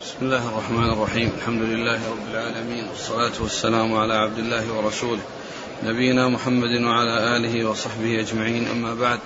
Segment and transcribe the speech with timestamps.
[0.00, 1.32] بسم الله الرحمن الرحيم.
[1.38, 2.88] الحمد لله رب العالمين.
[2.88, 5.20] والصلاة والسلام على عبد الله ورسوله.
[5.84, 8.68] نبينا محمد وعلى آله وصحبه أجمعين.
[8.68, 9.18] أما بعد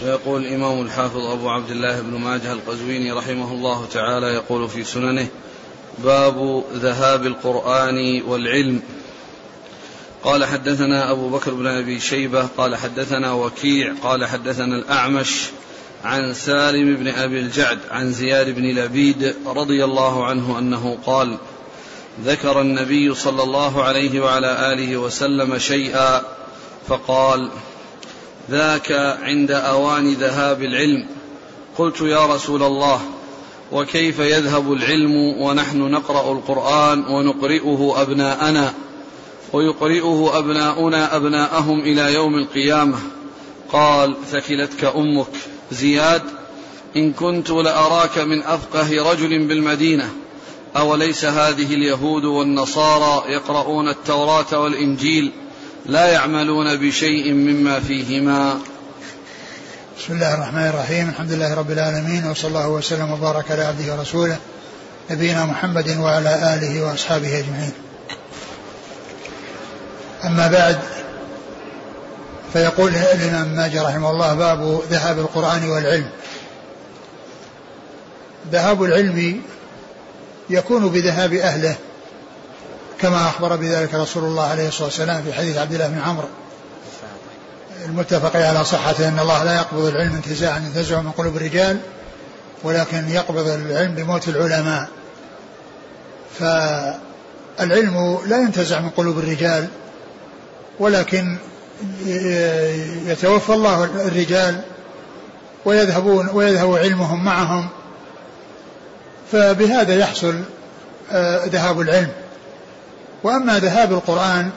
[0.00, 5.28] فيقول الإمام الحافظ أبو عبد الله بن ماجه القزويني رحمه الله تعالى يقول في سننه
[5.98, 8.82] باب ذهاب القرآن والعلم.
[10.24, 15.50] قال حدثنا أبو بكر بن أبي شيبة قال حدثنا وكيع قال حدثنا الأعمش
[16.04, 21.38] عن سالم بن أبي الجعد عن زياد بن لبيد رضي الله عنه أنه قال
[22.24, 26.22] ذكر النبي صلى الله عليه وعلى آله وسلم شيئا
[26.88, 27.50] فقال
[28.50, 31.06] ذاك عند أوان ذهاب العلم.
[31.78, 33.00] قلت يا رسول الله
[33.72, 38.74] وكيف يذهب العلم ونحن نقرأ القرآن ونقرئه أبناءنا؟
[39.52, 42.98] ويقرئه أبناؤنا أبناءهم إلى يوم القيامة.
[43.72, 45.26] قال ثكلتك أمك.
[45.72, 46.22] زياد
[46.96, 50.08] إن كنت لأراك من أفقه رجل بالمدينة
[50.76, 55.32] أوليس هذه اليهود والنصارى يقرؤون التوراة والإنجيل
[55.86, 58.58] لا يعملون بشيء مما فيهما؟
[59.98, 61.08] بسم الله الرحمن الرحيم.
[61.08, 64.36] الحمد لله رب العالمين وصلى الله وسلم وبارك على عبده ورسوله
[65.10, 67.72] نبينا محمد وعلى آله وأصحابه أجمعين.
[70.24, 70.78] أما بعد
[72.52, 76.10] فيقول الإمام ماجه رحمه الله باب ذهاب القرآن والعلم.
[78.52, 79.42] ذهاب العلم
[80.50, 81.76] يكون بذهاب أهله
[83.00, 86.28] كما أخبر بذلك رسول الله عليه الصلاة والسلام في حديث عبد الله بن عمرو.
[87.84, 91.78] المتفق على صحته أن الله لا يقبض العلم انتزاعا ينتزعه من قلوب الرجال
[92.62, 94.88] ولكن يقبض العلم بموت العلماء.
[96.38, 99.68] فالعلم لا ينتزع من قلوب الرجال
[100.78, 101.38] ولكن
[103.06, 104.60] يتوفى الله الرجال
[105.64, 107.68] ويذهبون ويذهب علمهم معهم
[109.32, 110.40] فبهذا يحصل
[111.12, 112.12] آه، ذهاب العلم.
[113.22, 114.50] وأما ذهاب القرآن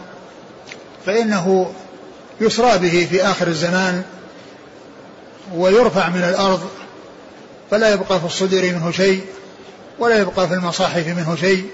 [1.05, 1.71] فإنه
[2.41, 4.03] يسرى به في آخر الزمان
[5.55, 6.69] ويرفع من الأرض
[7.71, 9.25] فلا يبقى في الصدر منه شيء
[9.99, 11.65] ولا يبقى في المصاحف منه شيء.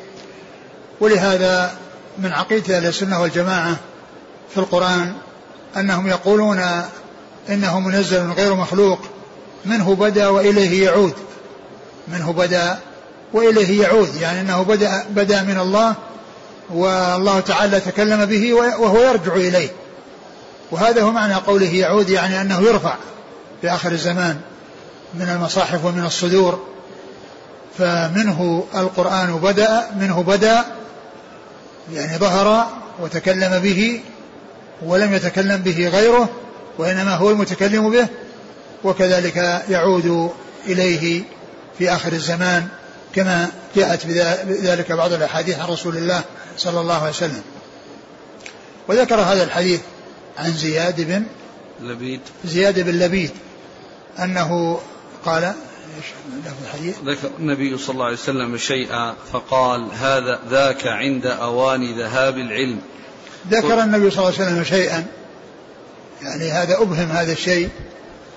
[1.00, 1.74] ولهذا
[2.18, 3.76] من عقيدة أهل السنة والجماعة
[4.52, 5.14] في القرآن
[5.78, 6.62] أنهم يقولون
[7.50, 9.00] إنه منزل غير مخلوق.
[9.66, 11.14] منه بدأ وإليه يعود.
[12.08, 12.80] منه بدأ
[13.34, 14.16] وإليه يعود.
[14.16, 15.96] يعني أنه بدأ, بدأ من الله
[16.70, 19.70] والله تعالى تكلم به وهو يرجع إليه.
[20.72, 22.96] وهذا هو معنى قوله يعود يعني أنه يرفع
[23.62, 24.42] في آخر الزمان
[25.14, 26.60] من المصاحف ومن الصدور.
[27.78, 30.66] فمنه القرآن بدأ منه بدأ
[31.94, 32.68] يعني ظهر
[33.00, 34.02] وتكلم به
[34.86, 36.30] ولم يتكلم به غيره
[36.78, 38.08] وإنما هو المتكلم به
[38.84, 40.32] وكذلك يعود
[40.68, 41.24] إليه
[41.78, 42.68] في آخر الزمان
[43.16, 44.06] كما جاءت
[44.48, 46.22] بذلك بعض الأحاديث عن رسول الله
[46.58, 47.42] صلى الله عليه وسلم.
[48.88, 49.82] وذكر هذا الحديث
[50.38, 51.24] عن زياد بن
[51.82, 52.20] لبيد.
[52.46, 53.32] زياد بن لبيد
[54.20, 54.80] أنه
[55.26, 56.06] قال إيش
[56.64, 62.80] الحديث؟ ذكر النبي صلى الله عليه وسلم شيئا فقال هذا ذاك عند أوان ذهاب العلم.
[63.50, 65.06] ذكر النبي صلى الله عليه وسلم شيئا.
[66.22, 67.70] يعني هذا أبهم هذا الشيء.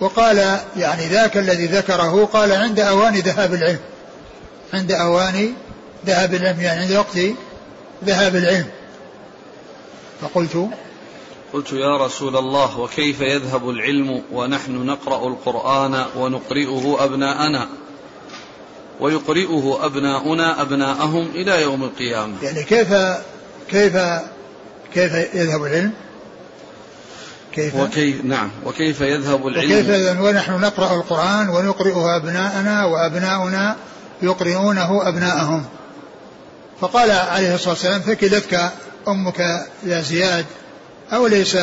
[0.01, 3.79] وقال يعني ذاك الذي ذكره قال عند أوان ذهاب العلم.
[4.75, 5.53] عند أوان
[6.07, 7.19] ذهاب العلم يعني عند وقت
[8.05, 8.67] ذهاب العلم.
[10.21, 10.69] فقلت
[11.53, 17.69] قلت يا رسول الله وكيف يذهب العلم ونحن نقرأ القرآن ونقرئه أبناءنا؟
[19.01, 22.35] ويقرئه أبناؤنا أبناءهم إلى يوم القيامة.
[22.43, 22.95] يعني كيف
[23.71, 23.97] كيف
[24.95, 25.93] كيف يذهب العلم؟
[27.53, 28.51] كيف؟ وكيف نعم.
[28.67, 33.77] وكيف يذهب العلم؟ وكيف ونحن نقرأ القرآن ونقرئه أبناءنا وأبناؤنا
[34.23, 35.65] يقرئونه أبناءهم.
[36.81, 38.71] فقال عليه الصلاة والسلام ثكلتك
[39.09, 40.45] أمك يا زياد
[41.13, 41.57] أوليس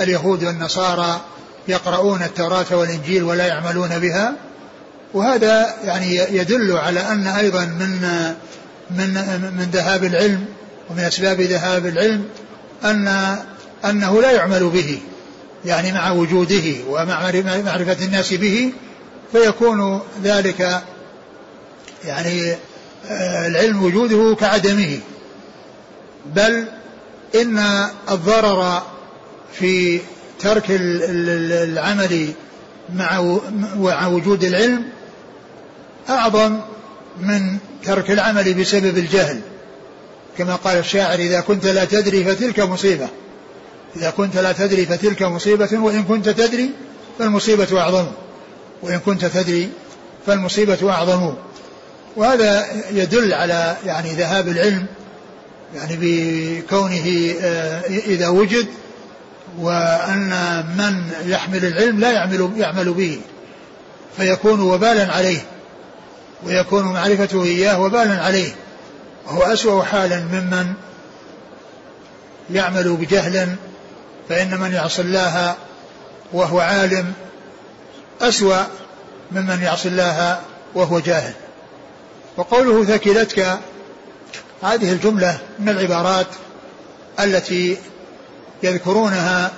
[0.00, 1.20] اليهود والنصارى
[1.68, 4.34] يقرؤون التوراة والإنجيل ولا يعملون بها؟
[5.14, 8.00] وهذا يعني يدل على أن أيضا من
[8.90, 9.14] من
[9.58, 10.44] من ذهاب العلم
[10.90, 12.24] ومن أسباب ذهاب العلم
[12.84, 13.36] أن
[13.84, 14.98] أنه لا يعمل به
[15.64, 18.72] يعني مع وجوده ومع معرفة الناس به
[19.32, 20.82] فيكون ذلك
[22.04, 22.52] يعني
[23.10, 24.98] آه، العلم وجوده كعدمه.
[26.26, 26.66] بل
[27.34, 28.82] إن الضرر
[29.52, 30.00] في
[30.40, 32.28] ترك العمل
[33.78, 34.84] مع وجود العلم
[36.08, 36.60] أعظم
[37.20, 39.40] من ترك العمل بسبب الجهل.
[40.38, 43.08] كما قال الشاعر إذا كنت لا تدري فتلك مصيبة.
[43.96, 46.70] إذا كنت لا تدري فتلك مصيبة وإن كنت تدري
[47.18, 48.06] فالمصيبة أعظم.
[48.82, 49.68] وإن كنت تدري
[50.26, 51.34] فالمصيبة أعظم.
[52.16, 54.86] وهذا يدل على يعني ذهاب العلم
[55.74, 58.66] يعني بكونه آه، إذا وجد
[59.58, 63.20] وأن من يحمل العلم لا يعمل يعمل به.
[64.16, 65.40] فيكون وبالا عليه
[66.46, 68.54] ويكون معرفته إياه وبالا عليه.
[69.26, 70.74] وهو أسوأ حالا ممن
[72.50, 73.56] يعمل بجهل
[74.28, 75.54] فإن من يعصي الله
[76.32, 77.12] وهو عالم
[78.20, 78.62] أسوأ
[79.32, 80.40] ممن يعصي الله
[80.74, 81.34] وهو جاهل.
[82.36, 83.58] وقوله ثكلتك
[84.62, 86.26] هذه الجملة من العبارات
[87.20, 87.78] التي
[88.62, 89.50] يذكرونها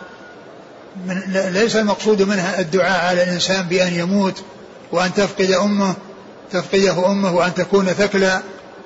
[1.06, 1.22] من
[1.52, 4.42] ليس المقصود منها الدعاء على الإنسان بأن يموت
[4.92, 5.94] وأن تفقد أمه
[6.52, 8.42] تفقده أمه وأن تكون ثكلا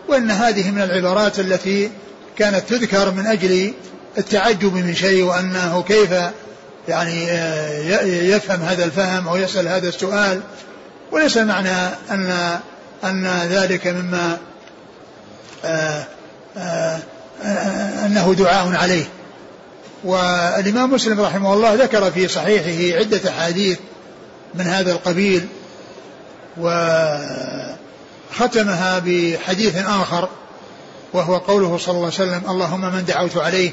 [0.09, 1.91] وأن هذه من العبارات التي
[2.37, 3.73] كانت تذكر من أجل
[4.19, 6.11] التعجب من شيء وأنه كيف
[6.89, 10.41] يعني آه، يفهم هذا الفهم أو يسأل هذا السؤال.
[11.13, 12.59] وليس معنى أن
[13.05, 14.39] أن ذلك مما
[15.65, 16.05] آه،
[16.57, 16.99] آه،
[18.07, 19.05] أنه دعاء عليه.
[20.05, 23.79] والإمام مسلم رحمه الله ذكر في صحيحه عدة أحاديث
[24.55, 25.47] من هذا القبيل.
[28.31, 30.29] وختمها بحديث آخر
[31.13, 33.71] وهو قوله صلى الله عليه وسلم اللهم من دعوت عليه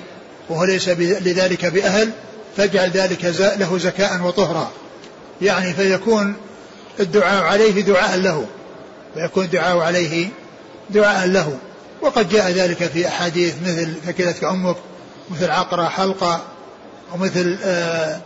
[0.50, 2.10] وهو ليس لذلك بأهل
[2.58, 4.72] فاجعل ذلك له زكاء وطهرا.
[5.42, 6.36] يعني فيكون
[7.00, 8.46] الدعاء عليه دعاء له
[9.14, 10.30] فيكون الدعاء عليه
[10.90, 11.58] دعاء له.
[12.02, 14.76] وقد جاء ذلك في أحاديث مثل ثكلتك أمك
[15.32, 16.42] مثل عقرة حلقة
[17.14, 18.20] ومثل آآ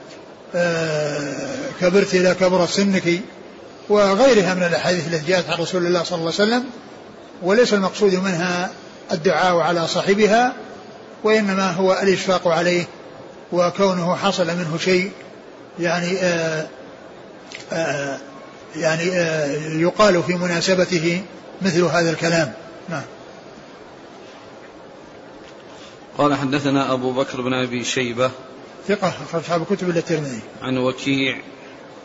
[0.55, 1.35] آآ
[1.81, 3.19] كبرت إلى كبر سنك
[3.89, 6.63] وغيرها من الأحاديث التي جاءت عن رسول الله صلى الله عليه وسلم
[7.41, 8.71] وليس المقصود منها
[9.12, 10.53] الدعاء على صاحبها
[11.24, 12.86] وإنما هو الإشفاق عليه
[13.51, 15.12] وكونه حصل منه شيء
[15.80, 16.68] يعني آآ
[17.71, 18.18] آآ
[18.75, 21.21] يعني آآ يقال في مناسبته
[21.62, 22.53] مثل هذا الكلام.
[22.89, 23.03] نعم.
[26.18, 28.31] قال حدثنا أبو بكر بن أبي شيبة
[28.88, 30.39] ثقة أخرج أصحاب الكتب إلا الترمذي.
[30.62, 31.38] عن وكيع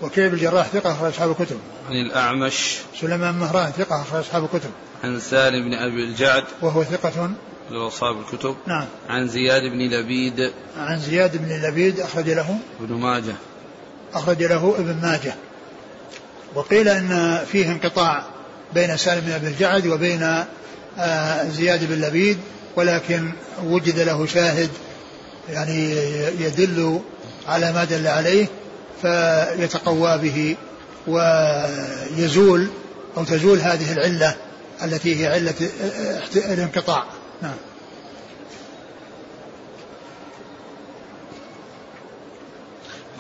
[0.03, 1.57] وكيع بن الجراح ثقة أخرج أصحاب الكتب.
[1.89, 2.77] عن الأعمش.
[3.01, 4.71] سليمان مهران ثقة أخرج أصحاب الكتب.
[5.05, 6.45] عن سالم بن أبي الجعد.
[6.63, 7.31] وهو ثقة
[7.71, 8.57] لأصحاب الكتب.
[8.67, 8.87] نعم.
[9.09, 10.53] عن زياد بن لبيد.
[10.79, 12.59] عن زياد بن لبيد أخرج له.
[12.81, 13.35] ابن ماجه.
[14.15, 15.35] أخرج له ابن ماجه.
[16.55, 18.25] وقيل أن فيه انقطاع
[18.75, 20.45] بين سالم بن أبي الجعد وبين
[20.99, 22.39] آه، زياد بن لبيد
[22.77, 23.33] ولكن
[23.65, 24.71] وجد له شاهد
[25.51, 25.91] يعني
[26.41, 27.01] يدل
[27.49, 28.47] على ما دل عليه.
[29.03, 30.57] فيتقوى به
[31.07, 32.69] ويزول
[33.17, 34.37] أو تزول هذه العلة
[34.85, 35.55] التي هي علة
[36.37, 37.05] الانقطاع.
[37.43, 37.55] نعم.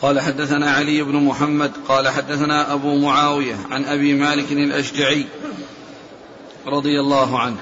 [0.02, 5.26] قال حدثنا علي بن محمد قال حدثنا أبو معاوية عن أبي مالك الأشجعي
[6.66, 7.56] رضي الله عنه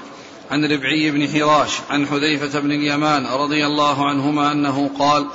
[0.51, 5.27] عن ربعي بن حراش عن حذيفة بن اليمان رضي الله عنهما أنه قال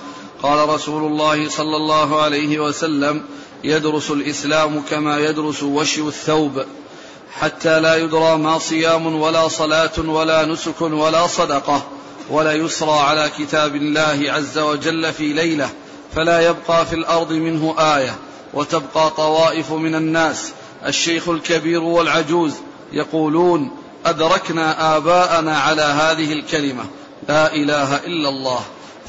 [0.43, 3.23] قال رسول الله صلى الله عليه وسلم
[3.65, 6.65] يدرس الإسلام كما يدرس وشي الثوب
[7.41, 11.83] حتى لا يدرى ما صيام ولا صلاة ولا نسك ولا صدقة
[12.31, 15.71] ولا يسرى على كتاب الله عز وجل في ليلة
[16.15, 18.17] فلا يبقى في الأرض منه آية
[18.55, 20.53] وتبقى طوائف من الناس.
[20.87, 22.55] الشيخ الكبير والعجوز
[22.93, 23.71] يقولون
[24.07, 26.85] أدركنا آباءنا على هذه الكلمة
[27.29, 28.61] لا إله إلا الله.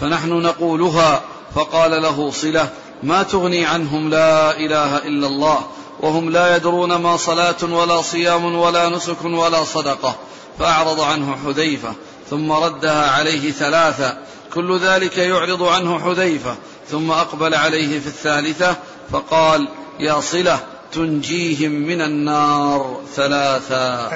[0.01, 1.22] فنحن نقولها
[1.56, 2.70] فقال له صلة
[3.03, 5.60] ما تغني عنهم لا إله إلا الله
[6.00, 10.15] وهم لا يدرون ما صلاة ولا صيام ولا نسك ولا صدقة.
[10.60, 11.94] فأعرض عنه حذيفة
[12.29, 14.18] ثم ردها عليه ثلاثة
[14.53, 16.56] كل ذلك يعرض عنه حذيفة.
[16.91, 18.75] ثم أقبل عليه في الثالثة
[19.12, 19.68] فقال
[20.00, 20.60] يا صلة
[20.91, 24.10] تنجيهم من النار ثلاثا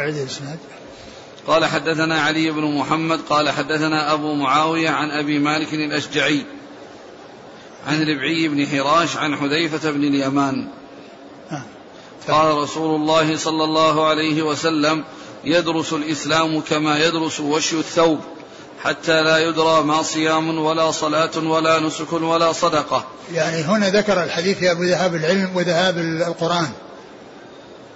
[1.48, 6.46] قال حدثنا علي بن محمد قال حدثنا أبو معاوية عن أبي مالك الأشجعي
[7.88, 10.68] عن ربعي بن حراش عن حذيفة بن اليمان.
[12.28, 15.04] قال رسول الله صلى الله عليه وسلم
[15.44, 18.20] يدرس الإسلام كما يدرس وشي الثوب
[18.84, 23.06] حتى لا يدرى ما صيام ولا صلاة ولا نسك ولا صدقة.
[23.34, 25.98] يعني هنا ذكر الحديث في أبو ذهاب العلم وذهاب
[26.28, 26.70] القرآن.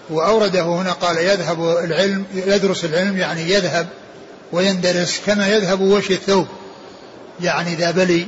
[0.10, 3.88] وأورده هنا قال يذهب العلم يدرس العلم يعني يذهب
[4.52, 6.48] ويندرس كما يذهب وشي الثوب.
[7.42, 8.28] يعني إذا بلي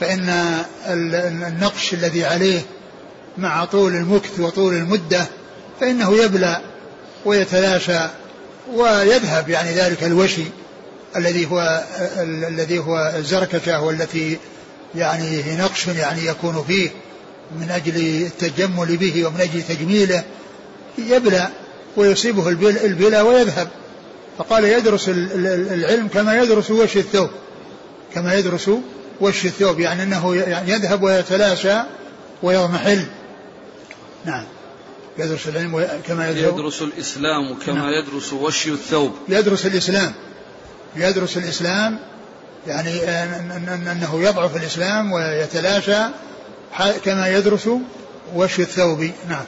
[0.00, 0.54] فإن
[0.86, 2.60] النقش الذي عليه
[3.38, 5.26] مع طول المكث وطول المدة
[5.80, 6.60] فإنه يبلى
[7.24, 8.00] ويتلاشى
[8.74, 10.44] ويذهب يعني ذلك الوشي
[11.16, 11.84] الذي هو
[12.22, 14.38] الذي هو الزركشة والتي
[14.94, 16.90] يعني نقش يعني يكون فيه
[17.60, 20.24] من أجل التجمل به ومن أجل تجميله.
[20.98, 21.48] يبلى
[21.96, 22.48] ويصيبه
[22.84, 23.68] البلا ويذهب.
[24.38, 27.30] فقال يدرس العلم كما يدرس وش الثوب.
[28.14, 28.70] كما يدرس
[29.20, 31.76] وش الثوب يعني أنه يعني يذهب ويتلاشى
[32.42, 33.04] ويضمحل.
[34.24, 34.44] نعم.
[35.18, 37.88] يدرس العلم كما يذهب يدرس الإسلام كما نعم.
[37.88, 39.12] يدرس وش الثوب.
[39.28, 40.12] يدرس الإسلام.
[40.96, 41.98] يدرس الإسلام
[42.66, 43.04] يعني
[43.92, 46.02] أنه يضعف الإسلام ويتلاشى
[47.04, 47.68] كما يدرس
[48.34, 49.10] وش الثوب.
[49.28, 49.44] نعم.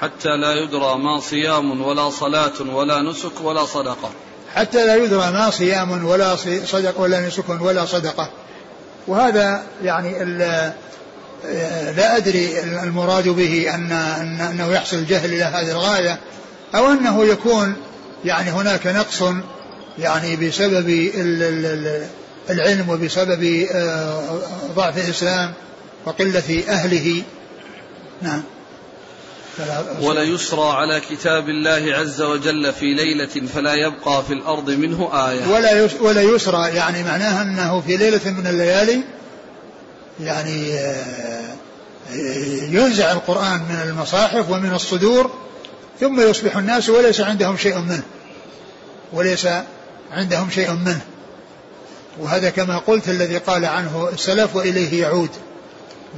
[0.00, 4.10] حتى لا يدرى ما صيام ولا صلاة ولا نسك ولا صدقة.
[4.54, 8.30] حتى لا يدرى ما صيام ولا صدق ولا نسك ولا صدقة.
[9.06, 10.24] وهذا يعني
[11.96, 13.92] لا أدري المراد به أن
[14.40, 16.18] أنه يحصل الجهل إلى هذه الغاية
[16.74, 17.76] أو أنه يكون
[18.24, 19.22] يعني هناك نقص
[19.98, 21.10] يعني بسبب
[22.50, 24.22] العلم وبسبب آه،
[24.74, 25.52] ضعف الإسلام
[26.06, 27.22] وقلة أهله.
[28.22, 28.42] نعم.
[30.00, 35.46] ولا يسرى على كتاب الله عز وجل في ليلة فلا يبقى في الأرض منه آية.
[35.46, 39.00] ولا ولا يسرى يعني معناها أنه في ليلة من الليالي
[40.20, 41.54] يعني آه،
[42.70, 45.30] ينزع القرآن من المصاحف ومن الصدور
[46.00, 48.02] ثم يصبح الناس وليس عندهم شيء منه.
[49.12, 49.48] وليس
[50.12, 51.00] عندهم شيء منه.
[52.18, 55.30] وهذا كما قلت الذي قال عنه السلف وإليه يعود.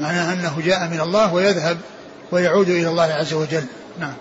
[0.01, 1.79] معناه أنه جاء من الله ويذهب
[2.33, 3.65] ويعود إلى الله عز وجل.
[3.99, 4.15] نعم.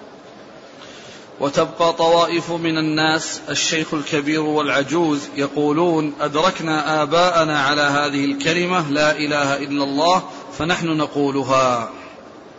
[1.40, 9.58] وتبقى طوائف من الناس الشيخ الكبير والعجوز يقولون أدركنا آباءنا على هذه الكلمة لا إله
[9.58, 10.24] إلا الله
[10.58, 11.90] فنحن نقولها.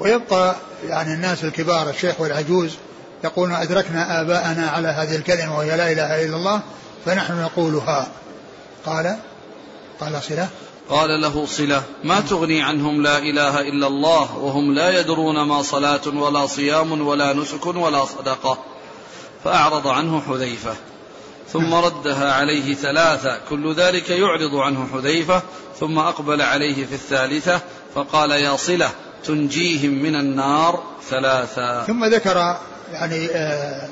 [0.00, 0.56] ويبقى
[0.86, 2.76] يعني الناس الكبار الشيخ والعجوز
[3.24, 6.60] يقولون أدركنا آباءنا على هذه الكلمة وهي لا إله إلا الله
[7.06, 8.08] فنحن نقولها.
[8.86, 9.16] قال؟
[10.00, 10.48] قال صلة.
[10.90, 16.06] قال له صلة ما تغني عنهم لا إله إلا الله وهم لا يدرون ما صلاة
[16.06, 18.58] ولا صيام ولا نسك ولا صدقة.
[19.44, 20.74] فأعرض عنه حذيفة
[21.52, 25.42] ثم ردها عليه ثلاثة كل ذلك يعرض عنه حذيفة
[25.80, 27.60] ثم أقبل عليه في الثالثة
[27.94, 28.90] فقال يا صلة
[29.24, 31.84] تنجيهم من النار ثلاثة.
[31.84, 32.56] ثم ذكر
[32.92, 33.88] يعني آه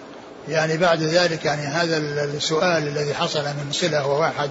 [0.49, 4.51] يعني بعد ذلك يعني هذا السؤال الذي حصل من صلة وواحد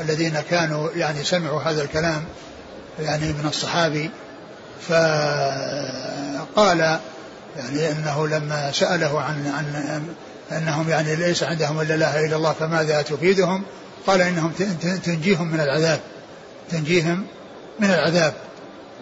[0.00, 2.24] الذين كانوا يعني سمعوا هذا الكلام
[3.00, 4.10] يعني من الصحابي
[4.88, 4.98] فقال
[7.56, 10.02] يعني إنه لما سأله عن عن
[10.52, 13.62] أنهم يعني ليس عندهم إلا لا إله إلا الله فماذا تفيدهم؟
[14.06, 14.52] قال إنهم
[15.04, 16.00] تنجيهم من العذاب
[16.70, 17.26] تنجيهم
[17.80, 18.34] من العذاب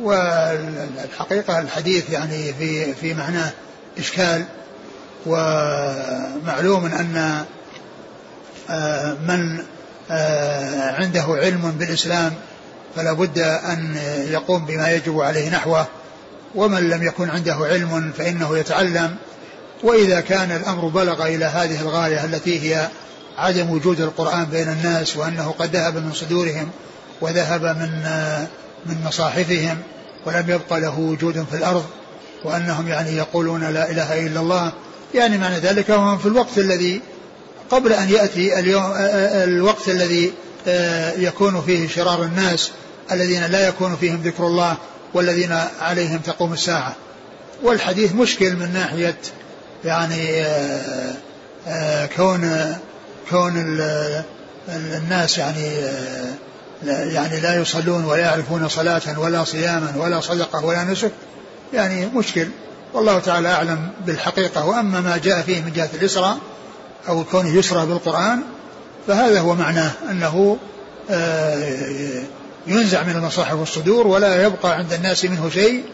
[0.00, 3.50] والحقيقة الحديث يعني في في معناه
[3.98, 4.44] إشكال
[5.26, 7.44] ومعلوم أن
[8.70, 9.62] آه، من
[10.98, 12.34] عنده علم بالإسلام
[12.96, 13.96] فلا بد أن
[14.30, 15.86] يقوم بما يجب عليه نحوه.
[16.54, 19.16] ومن لم يكن عنده علم فإنه يتعلم.
[19.82, 22.88] وإذا كان الأمر بلغ إلى هذه الغاية التي هي
[23.38, 26.70] عدم وجود القرآن بين الناس وأنه قد ذهب من صدورهم
[27.20, 28.46] وذهب من آه،
[28.86, 29.78] من مصاحفهم
[30.26, 31.84] ولم يبقى له وجود في الأرض
[32.44, 34.72] وأنهم يعني يقولون لا إله إلا الله
[35.14, 37.00] يعني معنى ذلك وهم في الوقت الذي
[37.70, 40.32] قبل أن يأتي اليوم الوقت الذي
[41.18, 42.70] يكون فيه شرار الناس
[43.12, 44.76] الذين لا يكون فيهم ذكر الله
[45.14, 46.96] والذين عليهم تقوم الساعة.
[47.62, 49.16] والحديث مشكل من ناحية
[49.84, 50.44] يعني
[52.16, 52.74] كون
[53.30, 53.52] كون
[54.68, 55.70] الناس يعني
[56.86, 61.12] يعني لا يصلون ولا يعرفون صلاة ولا صياما ولا صدقة ولا نسك
[61.74, 62.48] يعني مشكل.
[62.94, 64.66] والله تعالى أعلم بالحقيقة.
[64.66, 66.38] وأما ما جاء فيه من جهة الإسراء
[67.08, 68.42] أو كونه يسرى بالقرآن
[69.06, 70.58] فهذا هو معناه أنه
[71.10, 72.22] آه،
[72.66, 75.84] ينزع من المصاحف والصدور ولا يبقى عند الناس منه شيء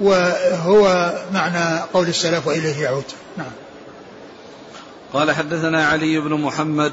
[0.00, 3.04] وهو معنى قول السلف وإليه يعود.
[3.36, 3.50] نعم.
[5.12, 6.92] قال حدثنا علي بن محمد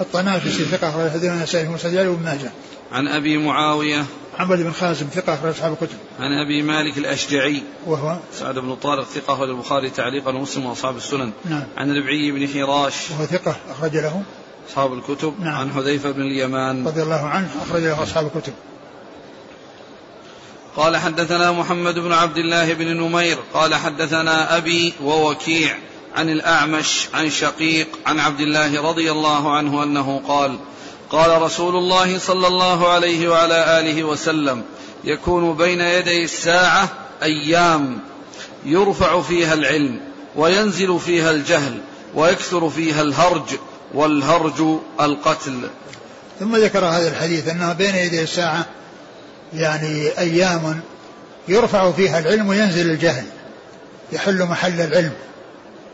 [0.00, 2.50] الطنافسي ثقة أخرج حديث النسائي ومسجد وابن ماجه
[2.92, 5.96] عن أبي معاوية محمد بن خازم ثقة أخرج أصحاب الكتب.
[6.20, 11.32] عن أبي مالك الأشجعي وهو سعد بن طارق ثقة أخرج البخاري تعليقا ومسلم وأصحاب السنن.
[11.44, 11.64] نعم.
[11.76, 14.22] عن ربعي بن حراش وهو ثقة أخرج له
[14.68, 15.34] أصحاب الكتب.
[15.40, 15.54] نعم.
[15.54, 18.52] عن حذيفة بن اليمان رضي الله عنه أخرج له أصحاب الكتب.
[20.76, 25.76] قال حدثنا محمد بن عبد الله بن نمير قال حدثنا أبي ووكيع
[26.16, 30.58] عن الأعمش عن شقيق عن عبد الله رضي الله عنه أنه قال
[31.10, 34.62] قال رسول الله صلى الله عليه وعلى آله وسلم
[35.04, 36.88] يكون بين يدي الساعة
[37.22, 37.98] أيام
[38.64, 40.00] يرفع فيها العلم
[40.36, 41.80] وينزل فيها الجهل
[42.14, 43.48] ويكثر فيها الهرج
[43.94, 45.68] والهرج القتل.
[46.40, 48.66] ثم ذكر هذا الحديث انه بين يدي الساعة
[49.54, 50.80] يعني أيام
[51.48, 53.24] يرفع فيها العلم وينزل الجهل
[54.12, 55.12] يحل محل العلم.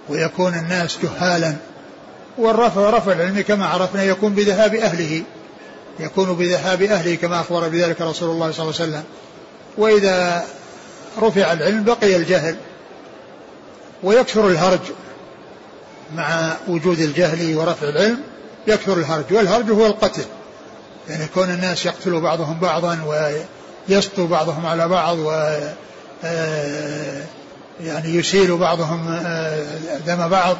[0.08, 1.54] ويكون الناس جهالا.
[2.38, 5.22] والرفع رفع العلم كما عرفنا يكون بذهاب أهله
[6.00, 9.04] يكون بذهاب أهله كما أخبر بذلك رسول الله صلى الله عليه وسلم.
[9.78, 10.44] وإذا
[11.22, 12.56] رفع العلم بقي الجهل
[14.02, 14.80] ويكثر الهرج.
[16.16, 18.20] مع وجود الجهل ورفع العلم
[18.66, 20.24] يكثر الهرج والهرج هو القتل.
[21.08, 22.98] يعني كون الناس يقتلوا بعضهم بعضا
[23.88, 25.30] ويسطو بعضهم على بعض و
[26.24, 27.24] آه،
[27.80, 30.56] يعني يسيل بعضهم آه، دم بعض.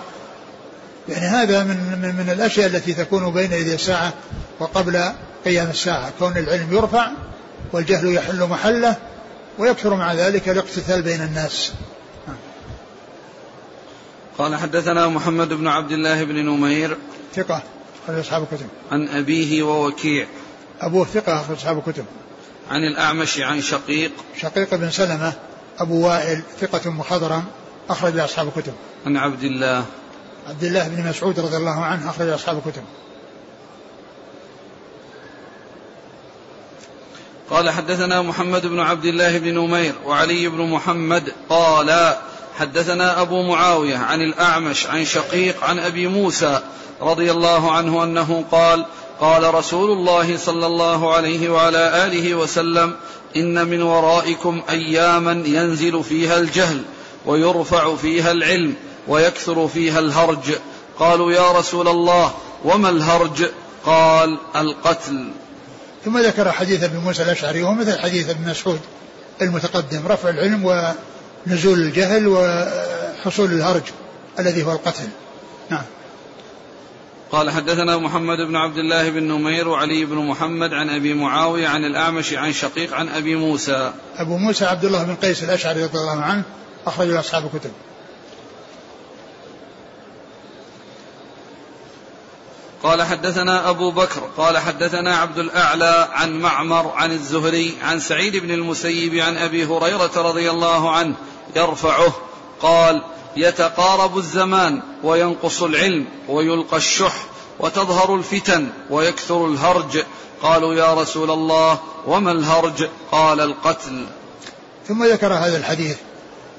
[1.09, 4.13] يعني هذا من من, من الأشياء التي تكون بين يدي الساعة
[4.61, 5.13] وقبل
[5.45, 6.13] قيام الساعة.
[6.19, 7.11] كون العلم يرفع
[7.73, 8.97] والجهل يحل محله
[9.59, 11.73] ويكثر مع ذلك الاقتتال بين الناس.
[14.39, 16.97] قال حدثنا محمد بن عبد الله بن نمير
[17.37, 17.63] ثقة
[18.05, 18.67] أخرج أصحاب الكتب.
[18.93, 20.27] عن أبيه ووكيع.
[20.81, 22.05] أبوه ثقة أخرج أصحاب الكتب.
[22.71, 24.13] عن الأعمش عن شقيق.
[24.41, 25.33] شقيق بن سلمة
[25.83, 27.45] أبو وائل ثقة مخضرم
[27.91, 28.73] أخرج أصحاب الكتب.
[29.07, 29.85] عن عبد الله.
[30.49, 32.83] عبد الله بن مسعود رضي الله عنه أخرج أصحاب الكتب.
[37.51, 42.17] قال حدثنا محمد بن عبد الله بن نمير وعلي بن محمد قال
[42.59, 46.61] حدثنا أبو معاوية عن الأعمش عن شقيق عن أبي موسى
[47.01, 48.87] رضي الله عنه أنه قال
[49.21, 52.95] قال رسول الله صلى الله عليه وعلى آله وسلم
[53.37, 56.83] إن من ورائكم أياما ينزل فيها الجهل
[57.27, 58.75] ويرفع فيها العلم
[59.09, 60.53] ويكثر فيها الهرج.
[60.99, 62.35] قالوا يا رسول الله
[62.65, 63.45] وما الهرج؟
[63.85, 65.31] قال القتل.
[66.05, 68.81] ثم ذكر حديث أبي موسى الأشعري وهو مثل حديث ابن مسعود
[69.43, 70.65] المتقدم رفع العلم
[71.47, 73.83] ونزول الجهل وحصول الهرج
[74.39, 75.09] الذي هو القتل.
[75.71, 75.83] نعم.
[77.33, 81.85] قال حدثنا محمد بن عبد الله بن نمير وعلي بن محمد عن أبي معاوية عن
[81.85, 83.93] الأعمش عن شقيق عن أبي موسى.
[84.17, 86.43] أبو موسى عبد الله بن قيس الأشعري رضي الله عنه
[86.87, 87.71] أخرج له أصحاب الكتب.
[92.83, 98.51] قال حدثنا أبو بكر قال حدثنا عبد الأعلى عن معمر عن الزهري عن سعيد بن
[98.51, 101.15] المسيب عن أبي هريرة رضي الله عنه
[101.57, 102.13] يرفعه
[102.61, 103.03] قال
[103.37, 107.15] يتقارب الزمان وينقص العلم ويلقى الشح
[107.59, 110.05] وتظهر الفتن ويكثر الهرج.
[110.43, 114.07] قالوا يا رسول الله وما الهرج؟ قال القتل.
[114.89, 115.97] ثم ذكر هذا الحديث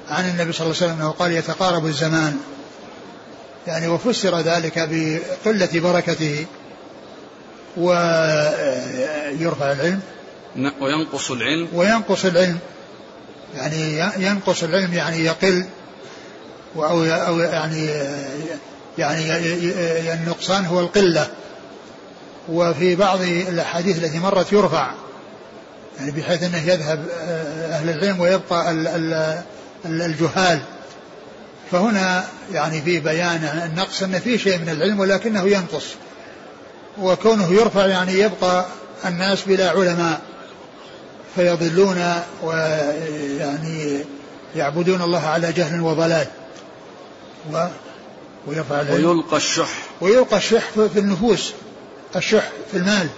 [0.08, 2.38] عن النبي صلى الله عليه وسلم انه قال يتقارب الزمان.
[3.66, 6.46] يعني وفسر ذلك بقلة بركته
[7.76, 10.00] ويرفع العلم.
[10.80, 11.68] وينقص العلم.
[11.74, 12.58] وينقص العلم.
[13.54, 15.66] يعني ينقص العلم يعني يقل.
[16.76, 17.86] أو أو يعني
[18.98, 21.26] يعني النقصان هو القلة.
[22.48, 24.90] وفي بعض الأحاديث التي مرت يرفع
[25.98, 27.08] يعني بحيث أنه يذهب
[27.70, 28.70] أهل العلم ويبقى
[29.84, 30.60] الجهال.
[31.72, 35.84] فهنا يعني في بيان النقص أن في شيء من العلم ولكنه ينقص.
[37.00, 38.66] وكونه يرفع يعني يبقى
[39.04, 40.20] الناس بلا علماء.
[41.36, 42.04] فيضلون
[42.42, 44.04] ويعني
[44.56, 46.26] يعبدون الله على جهل وضلال.
[47.52, 47.66] و
[48.46, 49.70] ويرفع العلم ويلقى الشح.
[50.00, 51.52] ويلقى الشح في النفوس
[52.16, 53.08] الشح في المال.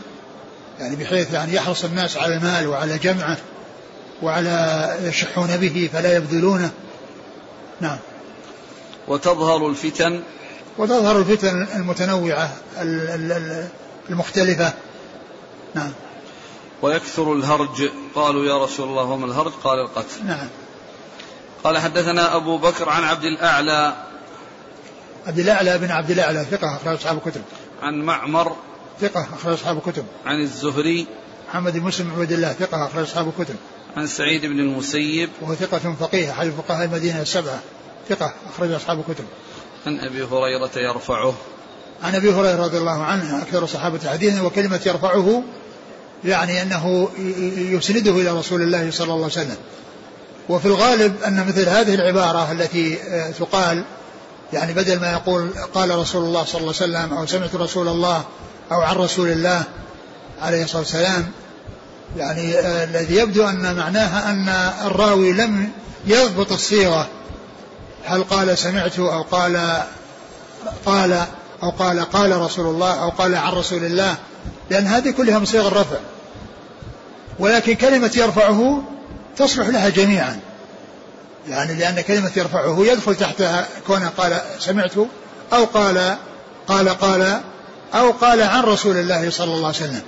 [0.79, 3.37] يعني بحيث يعني يحرص الناس على المال وعلى جمعه
[4.23, 6.71] وعلى يشحون به فلا يبذلونه.
[7.81, 7.99] نعم.
[9.09, 10.23] وتظهر الفتن.
[10.79, 12.51] وتظهر الفتن المتنوعة
[14.11, 14.73] المختلفة.
[15.75, 15.93] نعم.
[16.83, 17.91] ويكثر الهرج.
[18.15, 20.27] قالوا يا رسول الله وما الهرج؟ قال القتل.
[20.27, 20.49] نعم.
[21.65, 23.95] قال حدثنا أبو بكر عن عبد الأعلى
[25.27, 27.43] عبد الأعلى بن عبد الأعلى ثقة أخرج أصحاب الكتب.
[27.83, 28.57] عن معمر.
[29.01, 30.05] ثقة أخرج أصحاب الكتب.
[30.27, 31.07] عن الزهري.
[31.49, 33.55] محمد بن مسلم عبد الله ثقة أخرج أصحاب الكتب.
[33.97, 35.31] عن سعيد بن المسيب.
[35.41, 37.61] وهو ثقة فقيه أحد فقهاء المدينة السبعة.
[38.09, 39.25] ثقة أخرج أصحاب الكتب.
[39.87, 41.35] عن أبي هريرة يرفعه.
[42.03, 45.43] عن أبي هريرة رضي الله عنه أكثر صحابة حديثا وكلمة يرفعه
[46.25, 47.09] يعني أنه
[47.57, 49.57] يسنده إلى رسول الله صلى الله عليه وسلم.
[50.49, 53.85] وفي الغالب أن مثل هذه العبارة التي آه، تقال
[54.53, 58.25] يعني بدل ما يقول قال رسول الله صلى الله عليه وسلم أو سمعت رسول الله
[58.73, 59.63] أو عن رسول الله
[60.43, 61.31] عليه الصلاة والسلام
[62.17, 64.49] يعني آه، الذي يبدو أن معناها أن
[64.87, 65.71] الراوي لم
[66.07, 67.09] يضبط الصيغة.
[68.05, 69.83] هل قال سمعت أو قال
[70.87, 71.25] قال
[71.63, 74.15] أو قال قال رسول الله أو قال عن رسول الله
[74.71, 75.97] لأن هذه كلها من صيغ الرفع.
[77.39, 78.83] ولكن كلمة يرفعه
[79.37, 80.41] تصلح لها جميعا.
[81.49, 84.97] يعني لأن كلمة يرفعه يدخل تحتها كون قال سمعت
[85.53, 86.17] أو قال
[86.69, 87.41] قال قال
[87.95, 90.03] أو قال عن رسول الله صلى الله عليه وسلم.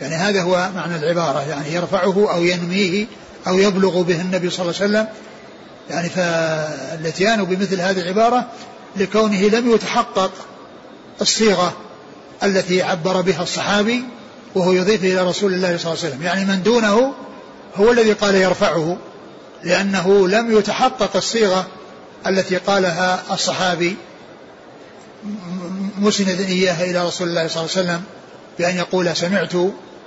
[0.00, 3.06] يعني هذا هو معنى العبارة يعني يرفعه أو ينميه
[3.46, 5.06] أو يبلغ به النبي صلى الله عليه وسلم.
[5.90, 8.46] يعني فالاتيان بمثل هذه العبارة
[8.96, 10.32] لكونه لم يتحقق
[11.20, 11.72] الصيغة
[12.42, 14.04] التي عبر بها الصحابي
[14.54, 16.22] وهو يضيف إلى رسول الله صلى الله عليه وسلم.
[16.22, 17.12] يعني من دونه
[17.76, 18.96] هو الذي قال يرفعه.
[19.64, 21.66] لأنه لم يتحقق الصيغة
[22.26, 23.96] التي قالها الصحابي
[25.98, 28.02] مسندا إياها إلى رسول الله صلى الله عليه وسلم
[28.58, 29.52] بأن يقول سمعت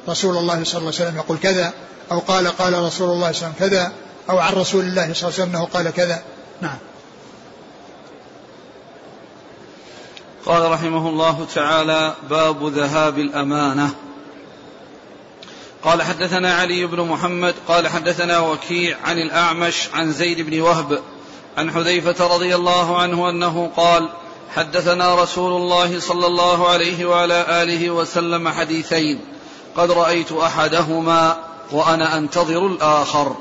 [0.09, 1.73] رسول الله صلى الله عليه وسلم يقول كذا
[2.11, 3.91] أو قال قال رسول الله صلى الله عليه وسلم كذا
[4.29, 6.21] أو عن رسول الله صلى الله عليه وسلم أنه قال كذا.
[6.61, 6.77] نعم.
[10.45, 13.95] قال رحمه الله تعالى باب ذهاب الأمانة.
[15.85, 20.99] قال حدثنا علي بن محمد قال حدثنا وكيع عن الأعمش عن زيد بن وهب
[21.57, 24.09] عن حذيفة رضي الله عنه أنه قال
[24.55, 29.19] حدثنا رسول الله صلى الله عليه وعلى آله وسلم حديثين
[29.75, 31.37] قد رأيت أحدهما
[31.71, 33.35] وأنا أنتظر الآخر.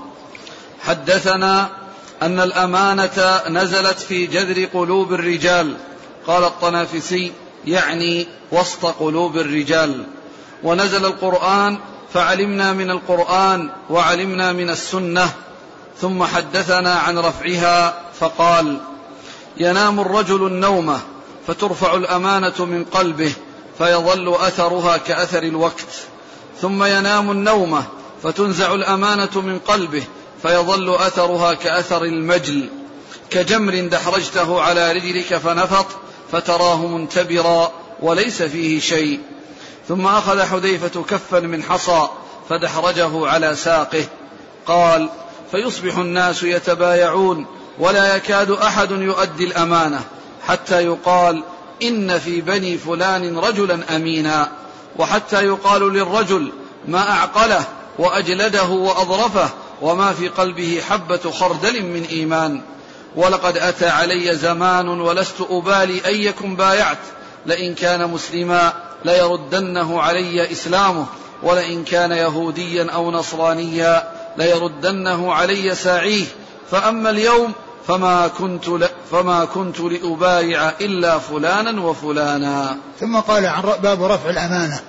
[0.80, 1.70] حدثنا
[2.22, 5.76] أن الأمانة نزلت في جذر قلوب الرجال
[6.26, 7.32] قال الطنافسي
[7.66, 10.06] يعني وسط قلوب الرجال.
[10.62, 11.78] ونزل القرآن
[12.14, 15.32] فعلمنا من القرآن وعلمنا من السنة
[16.00, 18.80] ثم حدثنا عن رفعها فقال
[19.56, 21.00] ينام الرجل النومة
[21.46, 23.32] فترفع الأمانة من قلبه
[23.78, 25.86] فيظل أثرها كأثر الوقت
[26.60, 27.84] ثم ينام النومة
[28.22, 30.02] فتنزع الأمانة من قلبه
[30.42, 32.68] فيظل أثرها كأثر المجل
[33.30, 35.86] كجمر دحرجته على رجلك فنفط
[36.32, 37.72] فتراه منتبرا
[38.02, 39.20] وليس فيه شيء.
[39.88, 42.08] ثم أخذ حذيفة كفا من حصى
[42.48, 44.04] فدحرجه على ساقه.
[44.66, 45.08] قال
[45.50, 47.46] فيصبح الناس يتبايعون
[47.78, 50.00] ولا يكاد أحد يؤدي الأمانة
[50.46, 51.42] حتى يقال
[51.82, 54.48] إن في بني فلان رجلا أمينا.
[54.98, 56.52] وحتى يقال للرجل
[56.88, 57.64] ما أعقله
[57.98, 59.48] وأجلده وأظرفه
[59.82, 62.62] وما في قلبه حبة خردل من إيمان.
[63.16, 66.98] ولقد أتى علي زمان ولست أبالي أيكم بايعت
[67.46, 68.72] لئن كان مسلما
[69.04, 71.06] ليردنه علي إسلامه
[71.42, 76.24] ولئن كان يهوديا أو نصرانيا ليردنه علي ساعيه.
[76.70, 77.52] فأما اليوم
[77.88, 78.88] فما كنت ل...
[79.10, 82.76] فما كنت لأبايع إلا فلانا وفلانا.
[83.00, 84.80] ثم قال عن باب رفع الأمانة.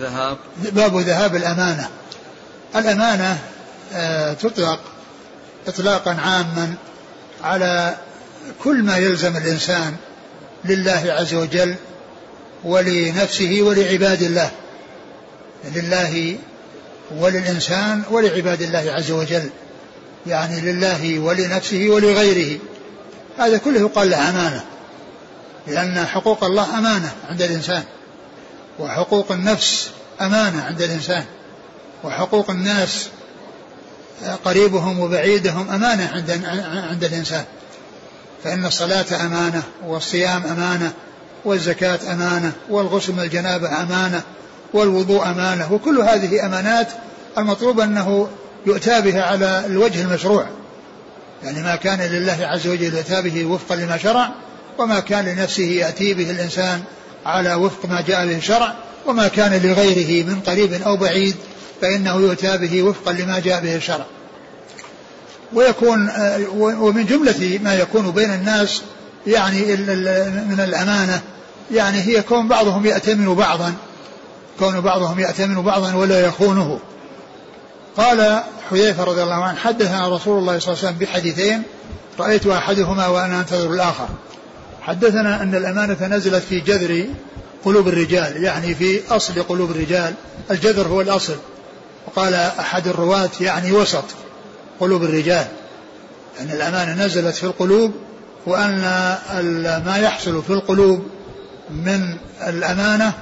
[0.00, 0.36] ذهاب.
[0.56, 1.88] باب ذهاب الأمانة.
[2.76, 3.38] الأمانة
[3.94, 4.80] آه تطلق
[5.68, 6.74] إطلاقا عاما
[7.44, 7.96] على
[8.64, 9.96] كل ما يلزم الإنسان
[10.64, 11.74] لله عز وجل
[12.64, 14.50] ولنفسه ولعباد الله
[15.74, 16.36] لله
[17.16, 19.50] وللإنسان ولعباد الله عز وجل
[20.26, 22.58] يعني لله ولنفسه ولغيره.
[23.38, 24.64] هذا كله يقال له أمانة
[25.66, 27.84] لأن حقوق الله أمانة عند الإنسان
[28.78, 29.90] وحقوق النفس
[30.20, 31.24] أمانة عند الإنسان
[32.04, 33.08] وحقوق الناس
[34.44, 36.30] قريبهم وبعيدهم أمانة عند
[36.90, 37.44] عند الإنسان.
[38.44, 40.92] فإن الصلاة أمانة والصيام أمانة
[41.44, 44.22] والزكاة أمانة والغسل من الجنابة أمانة
[44.72, 45.72] والوضوء أمانة.
[45.72, 46.88] وكل هذه أمانات
[47.38, 48.28] المطلوب أنه
[48.66, 50.46] يؤتى بها على الوجه المشروع.
[51.44, 54.30] يعني ما كان لله عز وجل يؤتى به وفقا لما شرع
[54.78, 56.82] وما كان لنفسه يأتي به الإنسان
[57.26, 58.74] على وفق ما جاء به الشرع
[59.06, 61.36] وما كان لغيره من قريب أو بعيد
[61.80, 64.06] فإنه يؤتى به وفقا لما جاء به الشرع.
[65.52, 66.10] ويكون
[66.58, 68.82] ومن جملة ما يكون بين الناس
[69.26, 69.76] يعني
[70.48, 71.20] من الأمانة
[71.70, 73.74] يعني هي كون بعضهم يأتمن بعضا
[74.58, 76.80] كون بعضهم يأتمن بعضا ولا يخونه.
[77.96, 81.62] قال حذيفة رضي الله عنه حدثنا رسول الله صلى الله عليه وسلم بحديثين
[82.18, 84.08] رأيت أحدهما وأنا أنتظر الآخر.
[84.82, 87.06] حدثنا أن الأمانة نزلت في جذر
[87.64, 90.14] قلوب الرجال يعني في أصل قلوب الرجال
[90.50, 91.36] الجذر هو الأصل.
[92.06, 94.04] وقال أحد الرواة يعني وسط
[94.80, 95.46] قلوب الرجال.
[96.40, 97.92] أن يعني الأمانة نزلت في القلوب
[98.48, 98.80] وأن
[99.86, 101.06] ما يحصل في القلوب
[101.70, 103.12] من الأمانة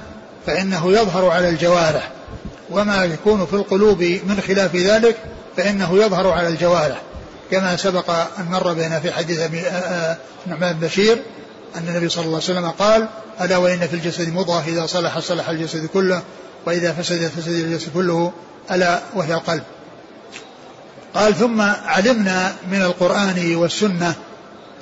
[0.45, 2.11] فإنه يظهر على الجوارح
[2.69, 5.17] وما يكون في القلوب من خلاف ذلك
[5.57, 7.01] فإنه يظهر على الجوارح.
[7.51, 9.39] كما سبق أن مر بنا في حديث
[10.47, 11.17] نعمان بن بشير
[11.75, 13.07] أن النبي صلى الله عليه وسلم قال
[13.41, 16.21] ألا وإن في الجسد مضغة إذا صلح صلح الجسد كله
[16.65, 18.31] وإذا فسد فسد الجسد كله
[18.71, 19.63] ألا وهي القلب.
[21.13, 24.15] قال ثم علمنا من القرآن والسنة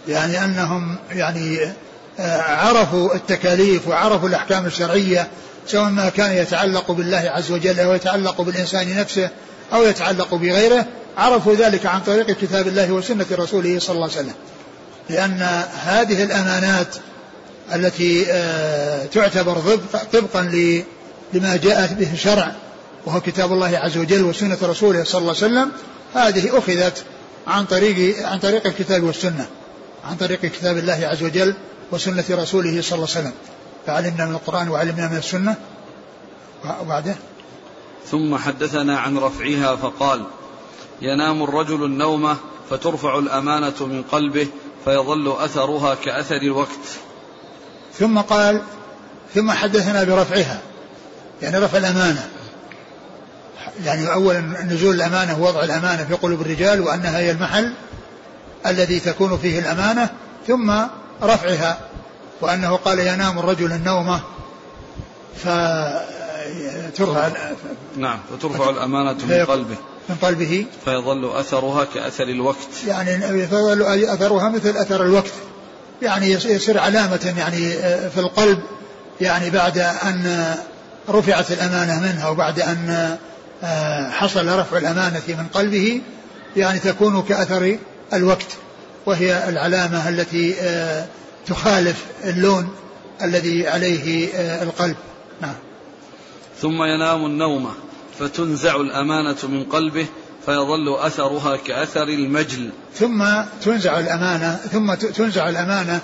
[0.07, 1.59] يعني أنهم يعني
[2.19, 5.27] آه، عرفوا التكاليف وعرفوا الأحكام الشرعية
[5.67, 9.29] سواء ما كان يتعلق بالله عز وجل أو يتعلق بالإنسان نفسه
[9.73, 10.85] أو يتعلق بغيره
[11.17, 14.33] عرفوا ذلك عن طريق كتاب الله وسنة رسوله صلى الله عليه وسلم.
[15.09, 16.95] لأن هذه الأمانات
[17.75, 19.79] التي آه، تعتبر
[20.13, 20.41] طبقا
[21.33, 22.51] لما جاءت به الشرع
[23.05, 25.71] وهو كتاب الله عز وجل وسنة رسوله صلى الله عليه وسلم
[26.15, 27.03] هذه أخذت
[27.47, 29.47] عن طريق عن طريق الكتاب والسنة.
[30.05, 31.55] عن طريق كتاب الله عز وجل
[31.91, 33.33] وسنة رسوله صلى الله عليه وسلم.
[33.87, 35.55] فعلمنا من القرآن وعلمنا من السنة.
[36.81, 37.15] وبعده
[38.11, 40.23] ثم حدثنا عن رفعها فقال
[41.01, 42.37] ينام الرجل النومة
[42.69, 44.47] فترفع الأمانة من قلبه
[44.85, 46.85] فيظل أثرها كأثر الوقت.
[47.99, 48.61] ثم قال
[49.35, 50.61] ثم حدثنا برفعها.
[51.41, 52.29] يعني رفع الأمانة.
[53.85, 57.73] يعني أولا نزول الأمانة ووضع الأمانة في قلوب الرجال وأنها هي المحل
[58.67, 60.09] الذي تكون فيه الأمانة
[60.47, 60.73] ثم
[61.23, 61.77] رفعها
[62.41, 64.21] وأنه قال ينام الرجل النومة
[65.43, 67.29] فترفع
[67.97, 69.75] نعم فترفع الأمانة من قلبه.
[70.09, 70.65] من قلبه.
[70.85, 72.69] فيظل أثرها كأثر الوقت.
[72.87, 75.31] يعني فيظل أثرها مثل أثر الوقت.
[76.01, 77.71] يعني يصير علامة يعني
[78.09, 78.59] في القلب
[79.21, 80.55] يعني بعد أن
[81.09, 83.17] رفعت الأمانة منها وبعد أن
[84.11, 86.01] حصل رفع الأمانة من قلبه
[86.57, 87.77] يعني تكون كأثر
[88.13, 88.57] الوقت
[89.05, 90.55] وهي العلامة التي
[91.47, 92.69] تخالف اللون
[93.21, 94.29] الذي عليه
[94.63, 94.95] القلب.
[95.41, 95.55] نعم.
[96.61, 97.73] ثم ينام النوم
[98.19, 100.05] فتنزع الأمانة من قلبه
[100.45, 102.69] فيظل أثرها كأثر المجل.
[102.95, 103.25] ثم
[103.61, 105.99] تنزع الأمانة ثم تنزع الأمانة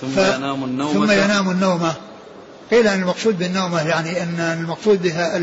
[0.00, 0.18] ثم ف...
[0.18, 0.92] ينام النوم.
[0.92, 1.94] ثم ينام النومة
[2.70, 5.36] قيل أن المقصود بالنومة يعني أن المقصود بها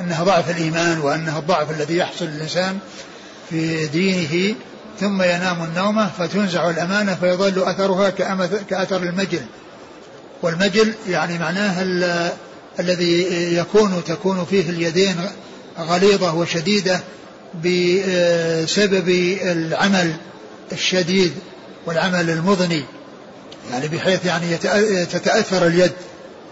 [0.00, 2.78] أنها ضعف الإيمان وأنها الضعف الذي يحصل للإنسان
[3.50, 4.54] في دينه.
[5.00, 8.10] ثم ينام النومة فتنزع الأمانة فيظل أثرها
[8.70, 9.40] كأثر المجل.
[10.42, 11.82] والمجل يعني معناه
[12.80, 13.26] الذي
[13.56, 15.16] يكون تكون فيه اليدين
[15.78, 17.00] غليظة وشديدة
[17.54, 19.08] بسبب
[19.42, 20.14] العمل
[20.72, 21.32] الشديد
[21.86, 22.84] والعمل المضني.
[23.70, 24.56] يعني بحيث يعني
[25.04, 25.92] تتأثر اليد.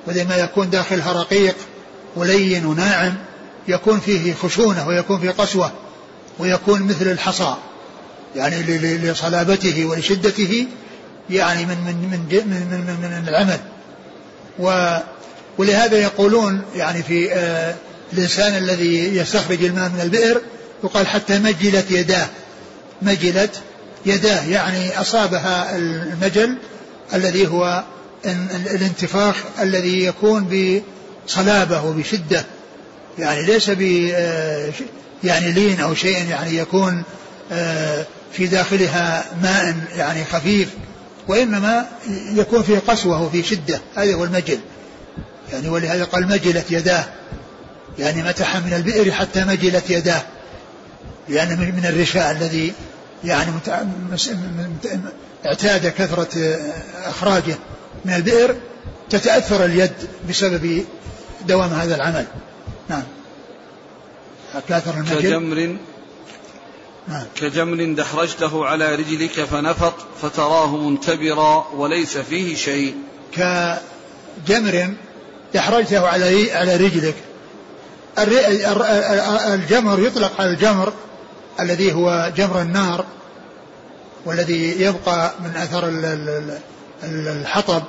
[0.07, 1.57] ولما يكون داخلها رقيق
[2.16, 3.14] ولين وناعم
[3.68, 5.72] يكون فيه خشونة ويكون فيه قسوة
[6.38, 7.55] ويكون مثل الحصى.
[8.37, 8.62] يعني
[8.97, 10.66] لصلابته ولشدته
[11.31, 13.59] يعني من من من من, من, من العمل.
[14.59, 14.97] و
[15.59, 17.75] ولهذا يقولون يعني في آه
[18.12, 20.40] الإنسان الذي يستخرج الماء من البئر
[20.85, 22.27] يقال حتى مجلت يداه.
[23.03, 23.51] مجلت
[24.07, 26.57] يداه يعني أصابها المجل
[27.14, 27.85] الذي هو
[28.75, 30.49] الانتفاخ الذي يكون
[31.27, 32.45] بصلابة وبشدة
[33.19, 33.81] يعني ليس ب
[35.25, 37.03] يعني لين أو شيء يعني يكون
[38.33, 40.69] في داخلها ماء يعني خفيف
[41.29, 41.87] وإنما
[42.35, 43.81] يكون فيه قسوة وفي شدة.
[43.97, 44.59] هذا هو المجل.
[45.53, 47.05] يعني ولهذا قال مجلت يداه.
[47.99, 50.23] يعني متح من البئر حتى مجلت يداه.
[51.29, 52.73] لأن يعني من الرشاء الذي
[53.25, 53.53] يعني
[55.47, 56.59] اعتاد كثرة
[57.05, 57.55] إخراجه
[58.05, 58.57] من البئر
[59.11, 59.93] تتأثر اليد
[60.29, 60.85] بسبب
[61.49, 62.27] دوام هذا العمل.
[62.88, 63.03] نعم.
[64.69, 65.21] كاثر المجل.
[65.21, 65.77] كجمر
[67.11, 67.25] نعم.
[67.37, 72.94] كجمر دحرجته على رجلك فنفط فتراه منتبرا وليس فيه شيء.
[73.33, 74.94] كجمر
[75.55, 77.14] دحرجته على على رجلك.
[79.55, 80.92] الجمر يطلق على الجمر
[81.61, 83.05] الذي هو جمر النار
[84.25, 85.88] والذي يبقى من أثر
[87.05, 87.83] الحطب.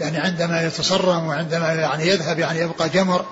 [0.00, 3.24] يعني عندما يتصرم وعندما يعني يذهب يعني يبقى جمر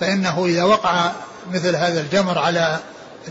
[0.00, 1.12] فإنه إذا وقع
[1.52, 2.78] مثل هذا الجمر على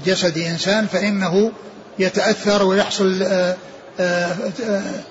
[0.06, 1.52] جسد إنسان فإنه
[2.00, 3.56] يتأثر ويحصل آه،
[4.00, 5.04] آه، آه،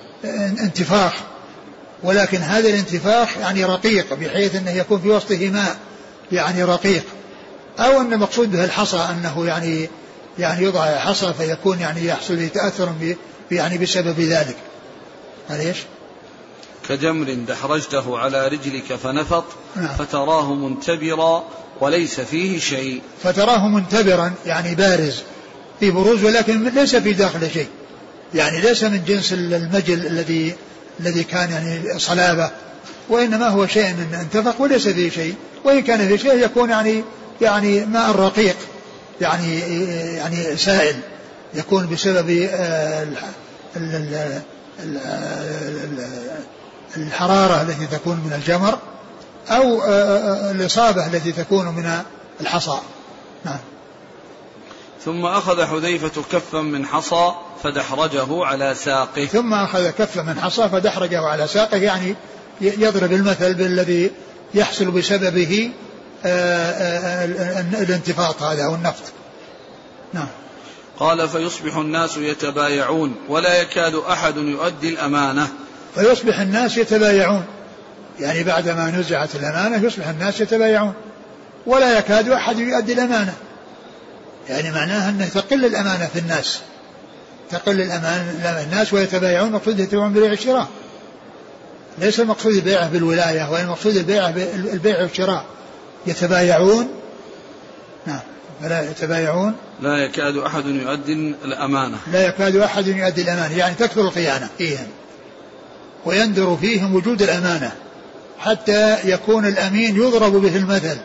[0.60, 1.12] انتفاخ
[2.02, 5.76] ولكن هذا الانتفاخ يعني رقيق بحيث أنه يكون في وسطه ماء
[6.32, 7.02] يعني رقيق
[7.78, 9.88] أو أن المقصود به الحصى أنه يعني
[10.38, 12.92] يعني يوضع حصى فيكون يعني يحصل به تاثر
[13.50, 14.56] يعني بسبب ذلك
[15.50, 15.78] إيش؟
[16.88, 19.44] كجمر دحرجته على رجلك فنفط
[19.76, 19.88] نعم.
[19.88, 21.44] فتراه منتبرا
[21.80, 23.02] وليس فيه شيء.
[23.22, 25.22] فتراه منتبرا يعني بارز
[25.80, 27.68] في بروز ولكن ليس في داخله شيء.
[28.34, 30.54] يعني ليس من جنس المجل الذي
[31.00, 32.50] الذي كان يعني صلابة
[33.08, 35.34] وإنما هو شيء انتفق وليس فيه شيء.
[35.64, 37.04] وإن كان فيه شيء يكون يعني
[37.40, 38.56] يعني ماء رقيق
[39.20, 39.58] يعني
[40.16, 40.96] يعني سائل
[41.54, 43.06] يكون بسبب آه،
[46.96, 48.78] الحرارة التي تكون من الجمر.
[49.48, 52.02] أو آه، آه، الإصابة التي تكون من
[52.40, 52.78] الحصى.
[53.44, 53.58] نعم.
[55.04, 59.26] ثم أخذ حذيفة كفا من حصى فدحرجه على ساقه.
[59.26, 62.14] ثم أخذ كفا من حصى فدحرجه على ساقه يعني
[62.60, 64.10] يضرب المثل بالذي
[64.54, 65.70] يحصل بسببه
[67.74, 69.02] الانتفاض هذا أو النفط.
[70.12, 70.28] نعم.
[70.98, 75.48] قال فيصبح الناس يتبايعون ولا يكاد أحد يؤدي الأمانة.
[75.94, 77.44] فيصبح الناس يتبايعون.
[78.20, 80.94] يعني بعدما نزعت الأمانة يصبح الناس يتبايعون
[81.66, 83.34] ولا يكاد أحد يؤدي الأمانة.
[84.48, 86.60] يعني معناها أنه تقل الأمانة في الناس.
[87.50, 90.68] تقل الأمانة الناس ويتبايعون المقصود يتبايعون ببيع الشراء.
[91.98, 95.44] ليس المقصود البيعة بالولاية وإن المقصود البيعة بالبيع والشراء.
[96.06, 96.88] يتبايعون
[98.06, 98.20] نعم
[98.62, 99.54] فلا يتبايعون.
[99.80, 101.12] لا يكاد أحد يؤدي
[101.44, 101.98] الأمانة.
[102.12, 104.86] لا يكاد أحد يؤدي الأمانة يعني تكثر الخيانة فيهم
[106.04, 107.72] ويندر فيهم وجود الأمانة.
[108.40, 110.96] حتى يكون الأمين يضرب به المثل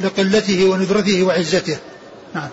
[0.00, 1.78] لقلته وندرته وعزته.
[2.34, 2.48] نعم.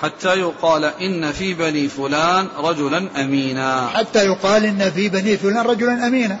[0.00, 3.88] حتى يقال إن في بني فلان رجلا أمينا.
[3.88, 6.38] حتى يقال إن في بني فلان رجلا أمينا.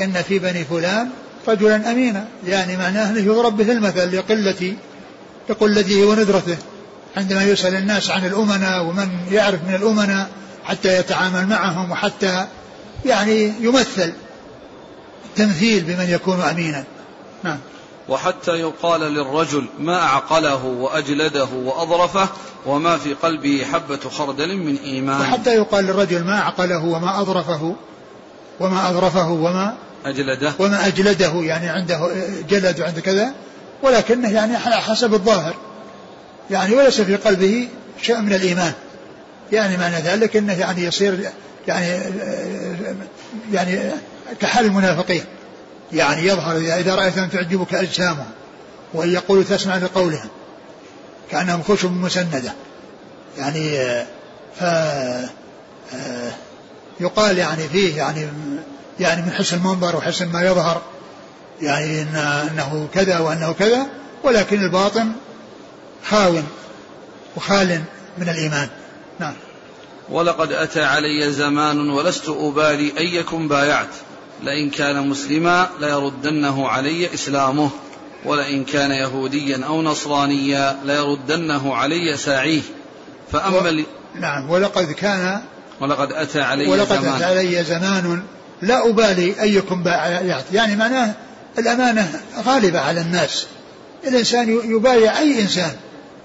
[0.00, 1.10] إن في بني فلان
[1.48, 2.28] رجلا أمينا.
[2.46, 4.76] يعني معناه أنه يضرب به المثل لقلة
[5.48, 6.56] لقلته وندرته.
[7.16, 10.30] عندما يسأل الناس عن الأمناء ومن يعرف من الأمناء
[10.64, 12.46] حتى يتعامل معهم وحتى
[13.06, 14.12] يعني يمثل.
[15.36, 16.84] تمثيل بمن يكون أمينا.
[17.42, 17.58] نعم.
[18.08, 22.28] وحتى يقال للرجل ما أعقله وأجلده وأظرفه
[22.66, 25.20] وما في قلبه حبة خردل من إيمان.
[25.20, 27.74] وحتى يقال للرجل ما أعقله وما أظرفه
[28.60, 30.52] وما أظرفه وما أجلده.
[30.58, 32.10] وما أجلده يعني عنده
[32.48, 33.34] جلد وعنده كذا
[33.82, 35.54] ولكنه يعني حسب الظاهر.
[36.50, 37.68] يعني وليس في قلبه
[38.02, 38.72] شيء من الإيمان.
[39.52, 41.30] يعني معنى ذلك أنه يعني يصير
[41.68, 42.00] يعني
[43.52, 43.78] يعني
[44.40, 45.24] كحال المنافقين.
[45.92, 48.30] يعني يظهر إذا رأيت أن تعجبك أجسامهم
[48.94, 50.28] وأن يقولوا تسمع لقولهم
[51.30, 52.52] كأنهم خشب مسندة.
[53.38, 53.78] يعني
[54.60, 54.64] ف
[57.00, 58.28] يقال يعني فيه يعني
[59.00, 60.82] يعني من حسن المنظر وحسن ما يظهر
[61.60, 63.86] يعني إن أنه كذا وأنه كذا
[64.24, 65.12] ولكن الباطن
[66.08, 66.34] خاو
[67.36, 67.82] وخال
[68.18, 68.68] من الإيمان.
[69.18, 69.34] نعم.
[70.10, 73.88] ولقد أتى علي زمان ولست أبالي أيكم بايعت.
[74.44, 77.70] لئن كان مسلما ليردنه علي إسلامه
[78.24, 82.60] ولئن كان يهوديا أو نصرانيا ليردنه علي ساعيه.
[83.32, 83.84] فأما و...
[84.20, 85.40] نعم ولقد كان
[85.80, 87.14] ولقد أتى علي ولقد زمان.
[87.14, 88.22] أتى علي زمان.
[88.62, 91.14] لا أبالي أيكم بايعت يعني معناه
[91.58, 93.46] الأمانة غالبة على الناس.
[94.06, 95.72] الإنسان يبايع أي إنسان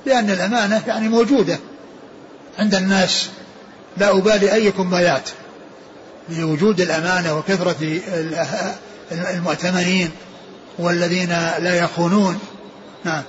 [0.05, 1.59] لأن الأمانة يعني موجودة
[2.59, 3.29] عند الناس.
[3.97, 5.29] لا أبالي أيكم بايعت
[6.31, 7.99] لوجود الأمانة وكثرة
[9.11, 10.09] المؤتمنين
[10.79, 12.39] والذين لا يخونون.
[13.05, 13.23] نعم.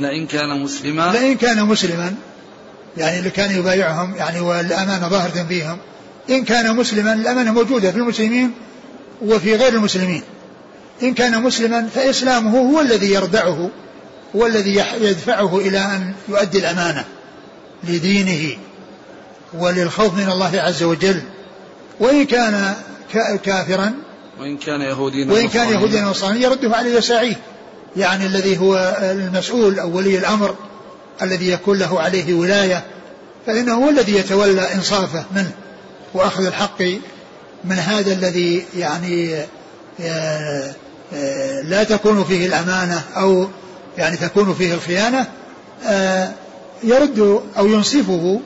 [0.00, 2.14] لئن كان مسلما لئن كان مسلما
[2.96, 5.78] يعني اللي كان يبايعهم يعني والأمانة ظاهرة فيهم
[6.30, 8.52] إن كان مسلما الأمانة موجودة في المسلمين
[9.22, 10.22] وفي غير المسلمين.
[11.02, 13.70] إن كان مسلما فإسلامه هو الذي يردعه
[14.36, 17.04] هو الذي يدفعه إلى أن يؤدي الأمانة
[17.84, 18.56] لدينه
[19.54, 21.22] وللخوف من الله عز وجل.
[22.00, 22.74] وإن كان
[23.44, 23.94] كافرا
[24.40, 27.36] وإن كان يهوديا وإن كان يهوديا نصرانيا يرده على يساعيه
[27.96, 30.54] يعني الذي هو المسؤول أو ولي الأمر
[31.22, 32.84] الذي يكون له عليه ولاية
[33.46, 35.50] فإنه هو الذي يتولى إنصافه منه
[36.14, 36.82] وأخذ الحق
[37.64, 39.34] من هذا الذي يعني
[40.00, 40.74] آه،
[41.14, 43.48] آه، لا تكون فيه الأمانة أو
[43.98, 45.26] يعني تكون فيه الخيانة
[45.86, 46.30] آه،
[46.82, 48.40] يرد أو ينصفه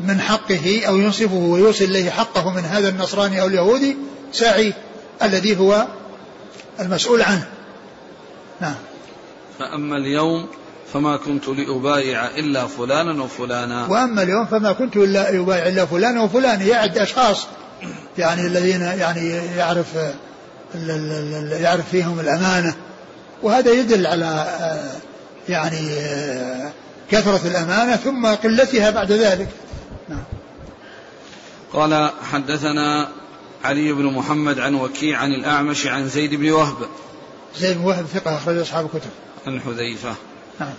[0.00, 3.96] من حقه أو ينصفه ويوصل إليه حقه من هذا النصراني أو اليهودي
[4.32, 4.74] ساعي
[5.22, 5.86] الذي هو
[6.80, 7.46] المسؤول عنه.
[8.60, 8.74] نعم.
[9.58, 10.48] فأما اليوم
[10.92, 13.86] فما كنت لأبايع إلا فلانا وفلانا.
[13.86, 17.46] وأما اليوم فما كنت إلا أبايع إلا فلانا وفلانا يعد أشخاص
[18.18, 19.86] يعني الذين يعني يعرف
[21.50, 22.74] يعرف فيهم الأمانة.
[23.42, 24.46] وهذا يدل على
[25.48, 25.88] يعني
[27.10, 29.48] كثرة الأمانة ثم قلتها بعد ذلك.
[31.72, 33.08] قال حدثنا
[33.64, 36.76] علي بن محمد عن وكيع عن الأعمش عن زيد بن وهب.
[37.56, 39.10] زيد بن وهب ثقة أخرج أصحاب الكتب.
[39.46, 40.14] عن حذيفة
[40.60, 40.74] نعم.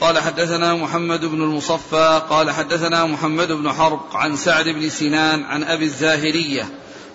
[0.00, 5.64] قال حدثنا محمد بن المصفى قال حدثنا محمد بن حرب عن سعد بن سنان عن
[5.64, 6.68] أبي الزاهرية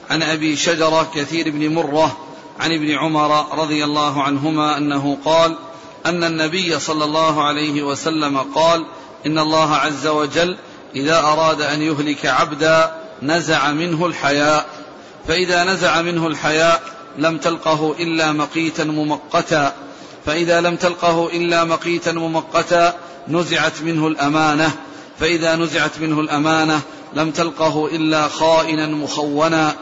[0.09, 2.17] عن أبي شجرة كثير بن مرة
[2.59, 5.55] عن ابن عمر رضي الله عنهما أنه قال
[6.05, 8.85] أن النبي صلى الله عليه وسلم قال
[9.25, 10.57] إن الله عز وجل
[10.95, 14.65] إذا أراد أن يهلك عبدا نزع منه الحياء.
[15.27, 16.81] فإذا نزع منه الحياء
[17.17, 19.73] لم تلقه إلا مقيتا ممقتا.
[20.25, 22.93] فإذا لم تلقه إلا مقيتا ممقتا
[23.27, 24.71] نزعت منه الأمانة.
[25.19, 26.81] فإذا نزعت منه الأمانة
[27.13, 29.75] لم تلقه إلا خائنا مخونا.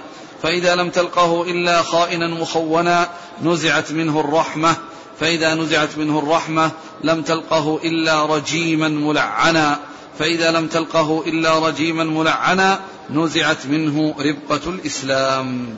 [0.43, 3.09] فإذا لم تلقه إلا خائنا مخونا
[3.43, 4.75] نزعت منه الرحمة.
[5.19, 6.71] فإذا نزعت منه الرحمة
[7.03, 9.79] لم تلقه إلا رجيما ملعنا.
[10.19, 15.75] فإذا لم تلقه إلا رجيما ملعنا نزعت منه ربقة الإسلام.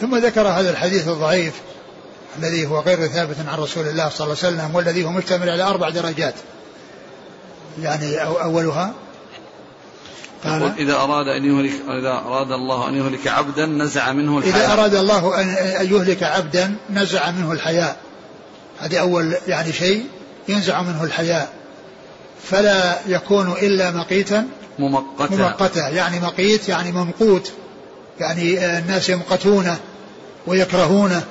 [0.00, 1.54] ثم ذكر هذا الحديث الضعيف
[2.38, 5.62] الذي هو غير ثابت عن رسول الله صلى الله عليه وسلم والذي هو مشتمل على
[5.62, 6.34] أربع درجات.
[7.82, 8.94] يعني أولها
[10.44, 14.56] يقول إذا أراد أن يهلك إذا أراد الله أن يهلك عبدا نزع منه الحياء.
[14.56, 15.40] إذا أراد الله
[15.80, 17.96] أن يهلك عبدا نزع منه الحياء.
[18.78, 20.06] هذه أول يعني شيء
[20.48, 21.59] ينزع منه الحياء.
[22.44, 24.46] فلا يكون إلا مقيتا.
[24.78, 25.36] ممقتا.
[25.36, 25.88] ممقتا.
[25.88, 27.52] يعني مقيت يعني ممقوت
[28.20, 29.78] يعني الناس يمقتونه
[30.46, 31.22] ويكرهونه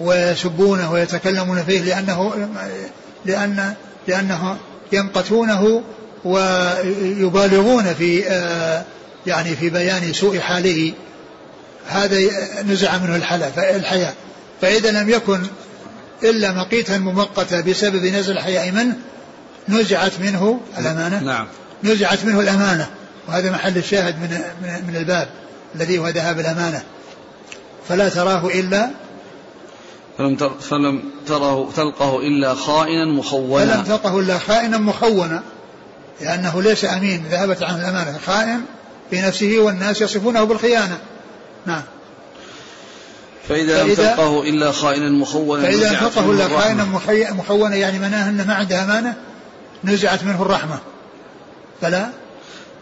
[0.00, 2.48] ويسبونه ويتكلمون فيه لأنه
[3.24, 3.74] لأن
[4.08, 4.56] لأنه
[4.92, 5.82] يمقتونه
[6.24, 8.18] ويبالغون في
[9.26, 10.92] يعني في بيان سوء حاله.
[11.88, 12.18] هذا
[12.68, 14.14] نزع منه الحياء
[14.60, 15.40] فإذا لم يكن
[16.22, 18.96] إلا مقيتا ممقتا بسبب نزع الحياء منه
[19.68, 21.22] نزعت منه الأمانة.
[21.22, 21.46] نعم.
[21.84, 22.86] نزعت منه الأمانة.
[23.28, 24.40] وهذا محل الشاهد من
[24.86, 25.28] من, الباب
[25.74, 26.82] الذي هو ذهاب الأمانة.
[27.88, 28.90] فلا تراه إلا
[30.18, 33.74] فلم تر فلم تره تلقه إلا خائنا مخونا.
[33.74, 35.42] فلم تلقه إلا خائنا مخونا.
[36.20, 38.18] لأنه ليس أمين ذهبت عنه الأمانة.
[38.26, 38.60] خائن
[39.10, 40.98] في نفسه والناس يصفونه بالخيانة.
[41.66, 41.82] نعم.
[43.48, 46.84] فإذا, لم تلقه إلا خائنا مخونا فإذا لم تلقه إلا خائنا
[47.32, 49.14] مخونا يعني معناه أنه ما عنده أمانة
[49.84, 50.78] نزعت منه الرحمة.
[51.80, 52.10] فلا.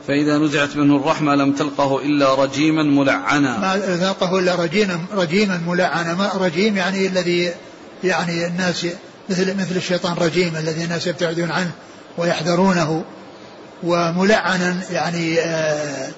[0.09, 3.59] فإذا نزعت منه الرحمة لم تلقه إلا رجيما ملعنا.
[3.59, 6.15] ما تلقه إلا رجيما رجيما ملعنا.
[6.15, 7.53] ما رجيم يعني الذي
[8.05, 8.87] يعني الناس
[9.31, 11.71] مثل مثل الشيطان رجيم الذي الناس يبتعدون عنه
[12.19, 13.05] ويحذرونه.
[13.83, 16.09] وملعنا يعني آه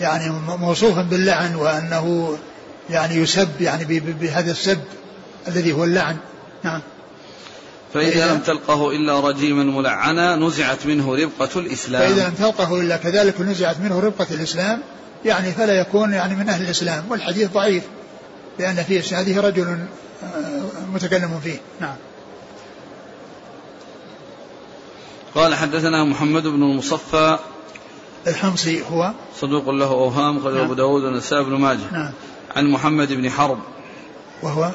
[0.00, 2.36] يعني موصوفا باللعن وأنه
[2.90, 4.80] يعني يسب يعني بهذا السب
[5.48, 6.16] الذي هو اللعن.
[6.62, 6.80] نعم.
[7.94, 12.08] فإذا لم تلقه إلا رجيما ملعنا نزعت منه ربقة الإسلام.
[12.08, 14.82] فإذا لم تلقه إلا كذلك نزعت منه ربقة الإسلام
[15.24, 17.04] يعني فلا يكون يعني من أهل الإسلام.
[17.10, 17.82] والحديث ضعيف
[18.58, 19.78] لأن فيه هذه رجل
[20.92, 21.60] متكلم فيه.
[21.80, 21.96] نعم.
[25.34, 27.38] قال حدثنا محمد بن المصفى.
[28.26, 29.12] الحمصي هو.
[29.40, 30.64] صدوق له أوهام خرج نعم.
[30.64, 31.92] أبو داود والنسائي بن ماجه.
[31.92, 32.12] نعم.
[32.56, 33.58] عن محمد بن حرب.
[34.42, 34.70] وهو؟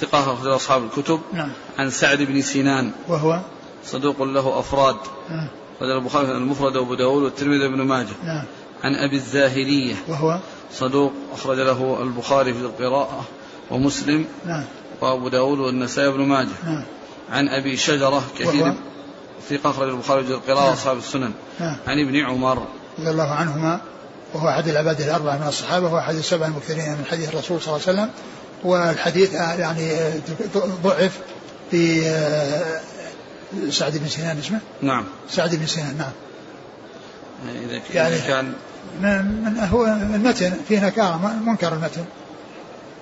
[0.00, 1.52] ثقة أخرج أصحاب الكتب نعم.
[1.78, 3.40] عن سعد بن سنان وهو؟
[3.84, 4.96] صدوق له أفراد.
[5.30, 5.48] نعم.
[5.76, 8.14] أخرج البخاري المفرد وأبو داود والترمذي بن ماجه.
[8.24, 8.44] نعم.
[8.84, 9.94] عن أبي الزاهرية.
[10.08, 10.38] وهو؟
[10.72, 13.24] صدوق أخرج له البخاري في القراءة
[13.70, 14.64] ومسلم نعم.
[15.00, 16.48] وأبو داود والنسائي بن ماجه.
[16.64, 16.82] نعم.
[17.30, 18.74] عن أبي شجرة كثير.
[19.50, 20.70] ثقة أخرج البخاري في القراءة نعم.
[20.70, 21.32] وأصحاب السنن.
[21.60, 21.76] نعم.
[21.86, 22.66] عن ابن عمر.
[22.98, 23.80] رضي الله عنهما
[24.34, 27.88] وهو أحد العباد الأربعة من الصحابة وهو أحد السبع المكثرين من حديث الرسول صلى الله
[27.88, 28.10] عليه وسلم
[28.64, 29.92] والحديث يعني
[30.82, 31.18] ضعف
[31.70, 32.02] في
[33.70, 35.04] سعد بن سنان اسمه؟ نعم.
[35.30, 36.12] سعد بن سنان نعم.
[37.64, 38.52] إذا يعني كان
[39.00, 42.04] من هو المتن فيه نكارة منكر المتن.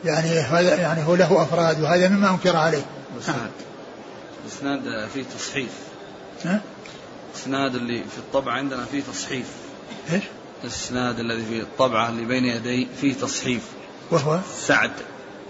[0.04, 2.84] يعني هذا يعني هو له أفراد وهذا مما أنكر عليه.
[3.16, 3.50] الإسناد
[4.44, 5.70] الإسناد فيه تصحيف.
[6.44, 6.60] ها؟
[7.34, 9.46] الإسناد اللي في الطبعة عندنا فيه تصحيف.
[10.12, 10.22] إيش؟
[10.64, 13.62] الإسناد الذي في الطبعة اللي بين يدي فيه تصحيف.
[14.10, 14.90] وهو؟ سعد.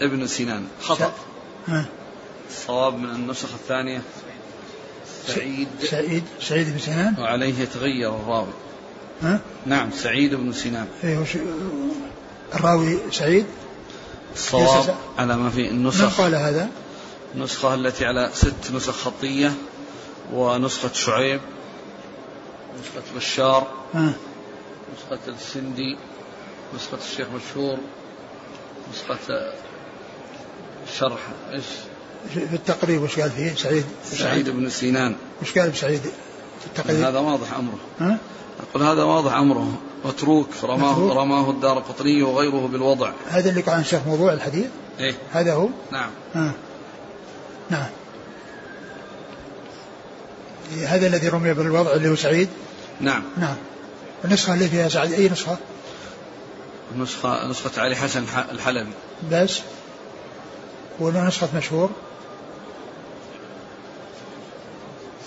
[0.02, 1.12] ابن سنان خطأ؟
[2.50, 4.02] الصواب من النسخ الثانية.
[5.26, 5.68] سعيد.
[5.82, 8.52] سعيد سعيد بن سنان وعليه يتغير الراوي.
[9.22, 11.36] ها؟ نعم سعيد بن سنان إيه وش
[12.54, 13.46] الراوي سعيد؟
[14.34, 16.04] الصواب على ما في النسخ.
[16.04, 16.68] من قال هذا؟
[17.34, 19.52] النسخة التي على ست نسخ خطية
[20.32, 21.40] ونسخة شعيب
[22.80, 24.12] نسخة بشار ها؟
[24.96, 25.96] نسخة السندي
[26.74, 27.78] نسخة الشيخ مشهور
[28.92, 29.52] نسخة
[30.98, 31.20] شرح
[31.52, 31.64] إيش؟
[32.34, 35.16] في التقريب وش قال فيه؟ سعيد سعيد بن سينان.
[35.42, 36.00] وش قال بسعيد؟
[36.60, 37.78] في التقريب؟ هذا واضح أمره.
[38.00, 38.18] ها؟
[38.70, 39.78] أقول هذا واضح أمره.
[40.04, 41.16] متروك رماه متروك.
[41.16, 43.12] رماه الدار قطني وغيره بالوضع.
[43.28, 44.66] هذا اللي قال شيخ موضوع الحديث؟
[45.00, 45.14] إيه.
[45.32, 46.10] هذا هو؟ نعم.
[46.34, 46.52] ها.
[47.70, 47.86] نعم.
[50.86, 52.48] هذا الذي رمي بالوضع اللي هو سعيد؟
[53.00, 53.22] نعم.
[53.36, 53.56] نعم.
[54.24, 55.56] النسخة اللي فيها سعيد أي نسخة؟
[56.96, 58.90] نسخة نسخة علي حسن الحلبي.
[59.32, 59.60] بس.
[61.00, 61.90] ونسخة مشهور.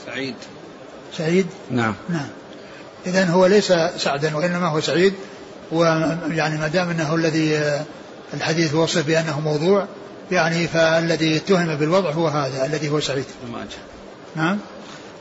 [0.05, 0.35] سعيد.
[1.17, 1.93] سعيد؟ نعم.
[2.09, 2.27] نعم.
[3.05, 5.13] إذا هو ليس سعدا وإنما هو سعيد.
[5.71, 7.85] ويعني ما دام أنه الذي آه،
[8.33, 9.87] الحديث وصف بأنه موضوع
[10.31, 13.25] يعني فالذي اتهم بالوضع هو هذا الذي هو سعيد.
[13.43, 13.77] ابن ماجه
[14.35, 14.59] نعم.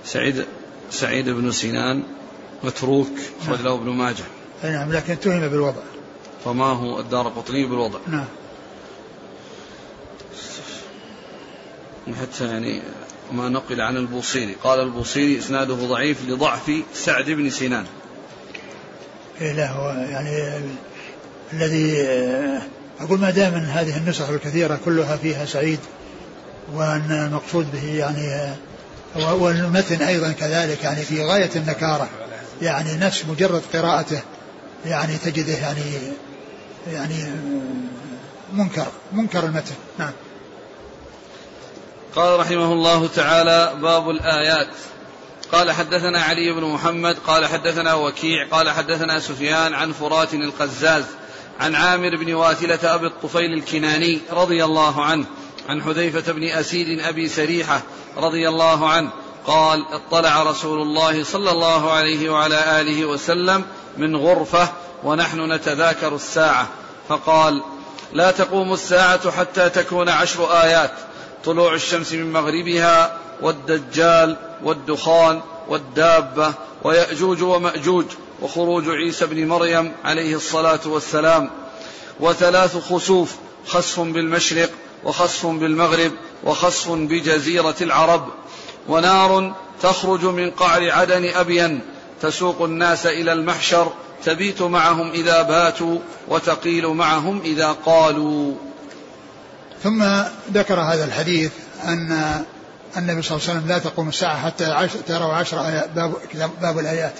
[0.05, 0.45] سعيد
[0.91, 2.03] سعيد بن سنان
[2.65, 3.09] متروك
[3.43, 4.25] أخرج له ابن ماجه.
[4.65, 5.83] نعم لكن اتهم بالوضع.
[6.47, 7.99] رماه الدار قطني بالوضع.
[8.09, 8.25] نعم.
[12.15, 12.83] حتى يعني
[13.33, 14.57] ما نقل عن البوصيري.
[14.65, 17.85] قال البوصيري إسناده ضعيف لضعف سعد بن سنان
[19.41, 20.61] إيه لا هو يعني
[21.53, 22.63] الذي آه،
[23.01, 25.79] أقول ما دام هذه النسخ الكثيرة كلها فيها سعيد
[26.75, 28.55] وأن المقصود به يعني
[29.17, 32.09] آه، والمتن أيضا كذلك يعني في غاية النكارة
[32.63, 34.21] يعني نفس مجرد قراءته
[34.87, 35.83] يعني تجده يعني
[36.93, 37.15] يعني
[38.53, 39.75] منكر منكر المتن.
[39.99, 40.13] نعم.
[42.17, 44.69] قال رحمه الله تعالى باب الآيات.
[45.53, 51.05] قال حدثنا علي بن محمد قال حدثنا وكيع قال حدثنا سفيان عن فرات القزاز
[51.61, 55.25] عن عامر بن واثلة أبي الطفيل الكناني رضي الله عنه
[55.69, 57.83] عن حذيفة بن أسيد أبي سريحة
[58.17, 59.11] رضي الله عنه
[59.47, 63.65] قال اطلع رسول الله صلى الله عليه وعلى آله وسلم
[63.97, 64.69] من غرفة
[65.05, 66.69] ونحن نتذاكر الساعة
[67.09, 67.63] فقال
[68.13, 70.93] لا تقوم الساعة حتى تكون عشر آيات.
[71.47, 78.05] طلوع الشمس من مغربها والدجال والدخان والدابة ويأجوج ومأجوج
[78.43, 81.51] وخروج عيسى بن مريم عليه الصلاة والسلام
[82.21, 83.35] وثلاث خسوف
[83.67, 84.71] خسف بالمشرق
[85.05, 86.13] وخسف بالمغرب
[86.45, 88.29] وخسف بجزيرة العرب.
[88.89, 91.81] ونار تخرج من قعر عدن أبين
[92.23, 93.93] تسوق الناس إلى المحشر
[94.25, 98.55] تبيت معهم إذا باتوا وتقيل معهم إذا قالوا.
[99.87, 100.05] ثم
[100.53, 101.53] ذكر هذا الحديث
[101.85, 102.43] أن
[102.97, 106.15] النبي صلى الله عليه وسلم لا تقوم الساعة حتى عشر تروا عشر آيات باب,
[106.63, 107.13] باب الآيات.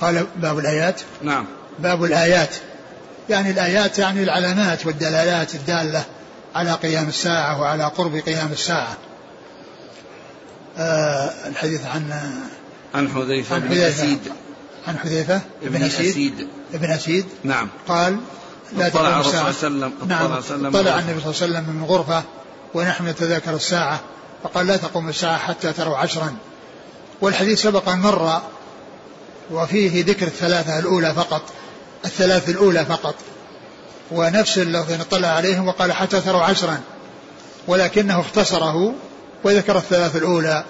[0.00, 1.46] قال باب الآيات؟ نعم.
[1.78, 2.56] باب الآيات.
[3.30, 6.04] يعني الآيات يعني العلامات والدلالات الدالة
[6.54, 8.96] على قيام الساعة وعلى قرب قيام الساعة.
[10.78, 12.30] آه الحديث عن
[12.94, 14.20] عن حذيفة بن أسيد.
[14.86, 16.48] عن حذيفة بن أسيد.
[16.74, 17.26] ابن أسيد.
[17.44, 17.68] نعم.
[17.88, 18.18] قال
[18.72, 19.48] لا تقوم الساعة.
[19.48, 20.40] وسلم نعم.
[20.70, 22.22] طلع النبي صلى الله عليه وسلم من غرفة
[22.74, 24.00] ونحن نتذاكر الساعة
[24.42, 26.36] فقال لا تقوم الساعة حتى تروا عشرا.
[27.20, 28.42] والحديث سبق أن مر
[29.50, 31.42] وفيه ذكر الثلاثة الأولى فقط
[32.04, 33.14] الثلاث الأولى فقط.
[34.10, 36.80] ونفس الذي اطلع عليهم وقال حتى تروا عشرا
[37.66, 38.94] ولكنه اختصره
[39.44, 40.64] وذكر الثلاث الأولى.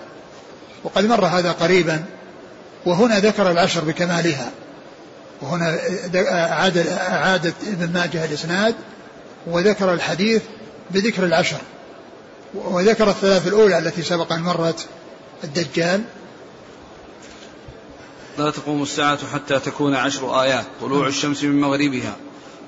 [0.84, 2.05] وقد مر هذا قريبا
[2.86, 4.51] وهنا ذكر العشر بكمالها.
[5.45, 5.78] وهنا
[6.14, 8.74] أعاد أعادت ابن ماجه الإسناد
[9.47, 10.42] وذكر الحديث
[10.90, 11.61] بذكر العشر
[12.55, 14.86] وذكر الثلاث الأولى التي سبق أن مرت
[15.45, 16.03] الدجال.
[18.38, 20.64] لا تقوم الساعة حتى تكون عشر آيات.
[20.80, 22.16] طلوع الشمس من مغربها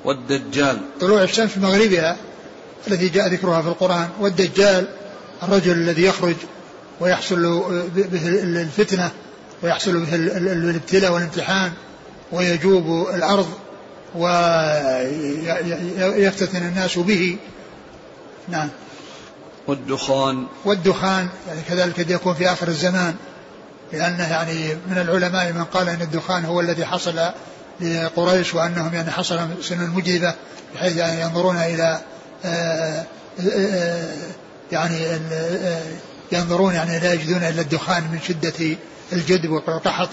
[0.05, 0.79] والدجال.
[1.01, 2.17] طلوع الشمس من مغربها
[2.89, 4.89] التي جاء ذكرها في القرآن والدجال
[5.43, 6.37] الرجل الذي يخرج
[7.01, 7.63] ويحصل
[7.95, 9.11] به الفتنة
[9.63, 11.73] ويحصل به الابتلاء والامتحان.
[12.33, 13.49] ويجوب الأرض
[16.15, 17.37] ويفتتن الناس به.
[18.49, 18.69] نعم.
[19.67, 20.47] والدخان.
[20.65, 23.15] والدخان يعني كذلك قد يكون في آخر الزمان
[23.93, 27.21] لأنه يعني من العلماء من قال أن الدخان هو الذي حصل
[27.81, 30.35] لقريش وأنهم يعني حصل سن مجدبة
[30.75, 32.01] بحيث يعني ينظرون إلى
[32.45, 33.05] آه،
[33.51, 34.15] آه،
[34.73, 35.83] يعني آه،
[36.33, 38.77] ينظرون يعني لا يجدون إلا الدخان من شدة
[39.13, 40.09] الجدب والقحط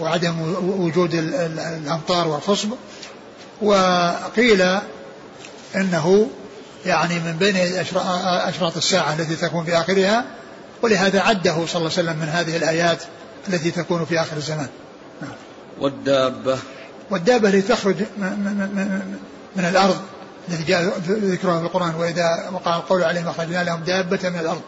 [0.00, 2.68] وعدم وجود الأمطار والخصب
[3.62, 4.62] وقيل
[5.76, 6.30] إنه
[6.86, 7.56] يعني من بين
[8.46, 10.24] أشراط الساعة التي تكون في آخرها
[10.82, 13.02] ولهذا عده صلى الله عليه وسلم من هذه الآيات
[13.48, 14.68] التي تكون في آخر الزمان.
[15.22, 15.32] نعم.
[15.80, 16.58] والدابة.
[17.10, 17.96] والدابة التي تخرج
[19.56, 19.96] من الأرض
[20.48, 24.60] التي جاء ذكرها في القرآن وإذا وقع القول عليهم أخرجنا لهم دابة من الأرض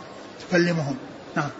[0.48, 0.96] تكلمهم.
[1.36, 1.50] نعم.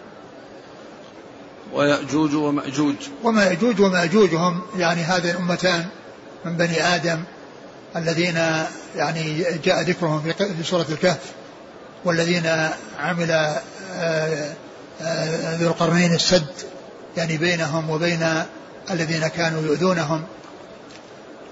[1.75, 2.95] ويأجوج ومأجوج.
[3.23, 5.85] ومأجوج ومأجوج هم يعني هذه الأمتان
[6.45, 7.23] من بني آدم
[7.95, 8.37] الذين
[8.95, 11.21] يعني جاء ذكرهم في سورة الكهف
[12.05, 12.69] والذين
[12.99, 14.53] عمل آه،
[15.01, 16.53] آه، ذو القرنين السد
[17.17, 18.43] يعني بينهم وبين
[18.91, 20.23] الذين كانوا يؤذونهم.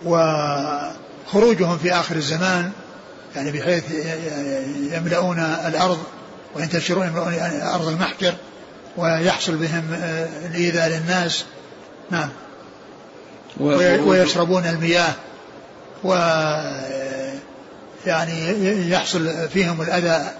[0.06, 2.72] وخروجهم في آخر الزمان
[3.36, 3.84] يعني بحيث
[4.92, 5.98] يملؤون الأرض
[6.56, 8.34] وينتشرون يملؤون أرض المحجر.
[8.98, 11.46] ويحصل بهم آه، الإيذاء للناس.
[12.12, 12.30] نعم.
[13.60, 15.14] ويشربون المياه.
[16.04, 16.14] و
[18.06, 20.32] يعني يحصل فيهم الأذى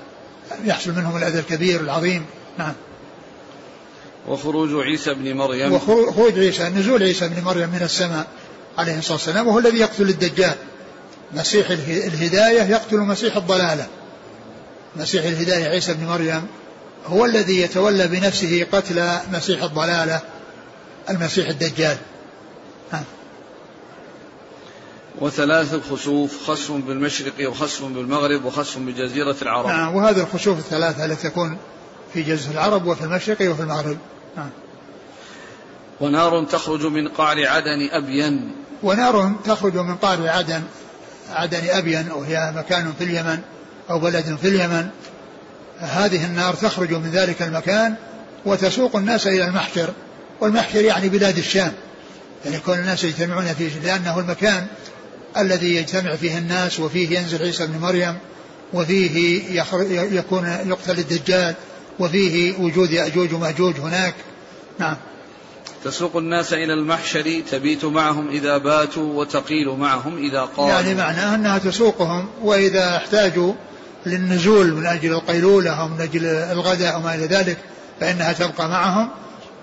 [0.66, 2.26] يحصل منهم الأذى الكبير العظيم.
[2.58, 2.74] نعم.
[4.28, 5.74] وخروج عيسى بن مريم.
[5.74, 8.28] وخروج عيسى نزول عيسى بن مريم من السماء
[8.78, 10.56] عليه الصلاة والسلام وهو الذي يقتل الدجال.
[11.34, 13.88] مسيح الهداية يقتل مسيح الضلالة.
[14.96, 16.48] مسيح الهداية عيسى بن مريم.
[17.06, 20.22] هو الذي يتولى بنفسه قتل مسيح الضلالة
[21.10, 21.98] المسيح الدجال.
[22.92, 23.04] ها.
[25.20, 29.68] وثلاث الخسوف خسف بالمشرق وخسف بالمغرب وخسف بجزيرة العرب.
[29.68, 31.58] نعم وهذه الخسوف الثلاثة التي تكون
[32.14, 33.98] في جزيرة العرب وفي المشرق وفي المغرب.
[34.38, 34.50] نعم
[36.02, 38.56] ونار تخرج من قعر عدن أبين.
[38.84, 40.64] ونار تخرج من قعر عدن
[41.30, 43.40] عدن أبين وهي مكان في اليمن
[43.90, 44.90] أو بلد في اليمن.
[45.84, 47.96] هذه النار تخرج من ذلك المكان
[48.46, 49.94] وتسوق الناس إلى المحشر
[50.42, 51.74] والمحشر يعني بلاد الشام.
[52.46, 54.68] يعني كون الناس يجتمعون فيه لأنه المكان
[55.38, 58.18] الذي يجتمع فيه الناس وفيه ينزل عيسى بن مريم
[58.74, 59.46] وفيه
[60.12, 61.56] يكون يقتل الدجال
[62.00, 64.16] وفيه وجود يأجوج ومأجوج هناك.
[64.80, 64.96] نعم.
[65.84, 70.72] تسوق الناس إلى المحشر تبيت معهم إذا باتوا وتقيل معهم إذا قاموا.
[70.72, 73.54] يعني معناه أنها تسوقهم وإذا احتاجوا
[74.06, 77.58] للنزول من أجل القيلولة أو من أجل الغداء أو ما إلى ذلك
[78.00, 79.10] فإنها تبقى معهم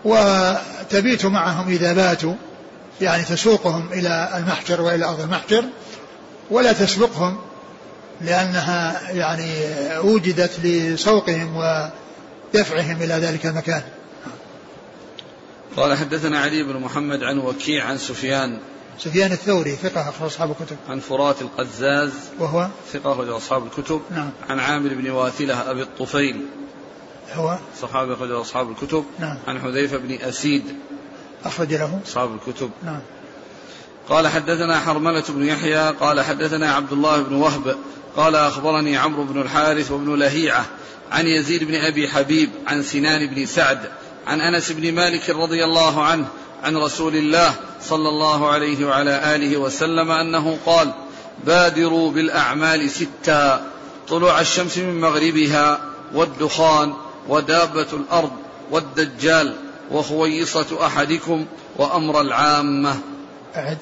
[0.04, 2.34] وتبيت معهم إذا باتوا
[3.00, 5.64] يعني تسوقهم إلى المحجر وإلى أرض المحجر
[6.50, 7.38] ولا تسبقهم
[8.20, 9.52] لأنها يعني
[9.98, 13.82] وجدت لسوقهم ودفعهم إلى ذلك المكان.
[15.76, 18.58] قال حدثنا علي بن محمد عن وكيع عن سفيان
[19.04, 20.76] سفيان الثوري ثقة أخرج أصحاب الكتب.
[20.88, 24.00] عن فرات القزاز وهو؟ ثقة أخرج أصحاب الكتب.
[24.10, 24.30] نعم.
[24.48, 26.46] عن عامر بن واثلة أبي الطفيل
[27.34, 29.04] هو؟ صحابي أخرج أصحاب الكتب.
[29.18, 29.36] نعم.
[29.48, 30.64] عن حذيفة بن أسيد
[31.44, 32.00] أخرج له.
[32.06, 32.70] أصحاب الكتب.
[32.84, 33.00] نعم.
[34.08, 37.76] قال حدثنا حرملة بن يحيى قال حدثنا عبد الله بن وهب
[38.16, 40.66] قال أخبرني عمرو بن الحارث وابن لهيعة
[41.12, 43.80] عن يزيد بن أبي حبيب عن سنان بن سعد
[44.26, 46.28] عن أنس بن مالك رضي الله عنه
[46.64, 50.92] عن رسول الله صلى الله عليه وعلى آله وسلم أنه قال
[51.44, 53.66] بادروا بالأعمال ستا
[54.08, 55.80] طلوع الشمس من مغربها
[56.14, 56.94] والدخان
[57.28, 58.30] ودابة الأرض
[58.70, 59.56] والدجال
[59.90, 61.46] وخويصة أحدكم
[61.76, 62.98] وأمر العامة.
[63.56, 63.78] أعد.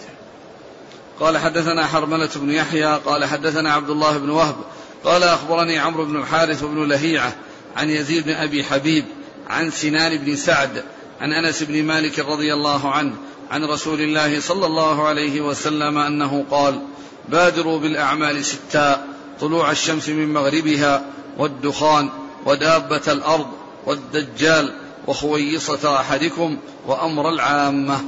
[1.20, 4.56] قال حدثنا حرملة بن يحيى قال حدثنا عبد الله بن وهب
[5.04, 7.32] قال أخبرني عمرو بن الحارث بن لهيعة
[7.76, 9.04] عن يزيد بن أبي حبيب
[9.48, 10.84] عن سنان بن سعد
[11.20, 13.14] عن أنس بن مالك رضي الله عنه
[13.50, 16.80] عن رسول الله صلى الله عليه وسلم أنه قال
[17.28, 19.04] بادروا بالأعمال ستا
[19.40, 21.02] طلوع الشمس من مغربها
[21.38, 22.08] والدخان
[22.46, 23.46] ودابة الأرض
[23.86, 24.72] والدجال
[25.06, 28.00] وخويصة أحدكم وأمر العامة.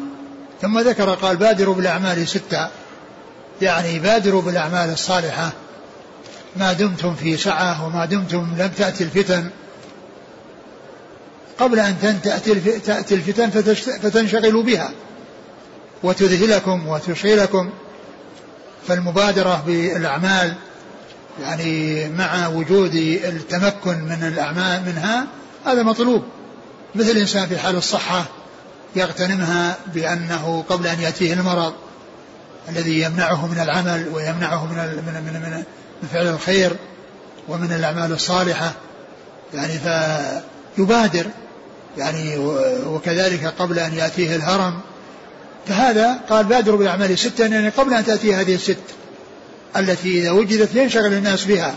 [0.62, 2.68] ثم ذكر قال بادروا بالأعمال ستة
[3.62, 5.52] يعني بادروا بالأعمال الصالحة.
[6.56, 9.50] ما دمتم في سعة وما دمتم لم تأتي الفتن.
[11.60, 12.20] قبل أن
[12.84, 13.50] تأتي الفتن
[14.02, 14.90] فتنشغلوا بها.
[16.02, 17.70] وتذهلكم وتشغلكم.
[18.88, 20.54] فالمبادرة بالأعمال
[21.42, 22.94] يعني مع وجود
[23.24, 25.26] التمكن من الأعمال منها
[25.66, 26.22] هذا مطلوب.
[26.94, 28.24] مثل الإنسان في حال الصحة
[28.96, 31.72] يغتنمها بأنه قبل أن يأتيه المرض
[32.68, 35.64] الذي يمنعه من العمل ويمنعه من من من,
[36.02, 36.76] من فعل الخير
[37.48, 38.72] ومن الأعمال الصالحة.
[39.54, 39.72] يعني
[40.76, 41.26] فيبادر
[41.98, 42.38] يعني
[42.86, 44.80] وكذلك قبل أن يأتيه الهرم.
[45.66, 48.76] فهذا قال بادروا بالأعمال ستا يعني قبل أن تأتي هذه الست
[49.76, 51.74] التي إذا وجدت ينشغل الناس بها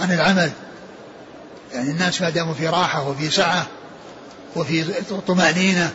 [0.00, 0.50] عن العمل.
[1.74, 3.66] يعني الناس ما داموا في راحة وفي سعة
[4.56, 4.84] وفي
[5.26, 5.92] طمأنينة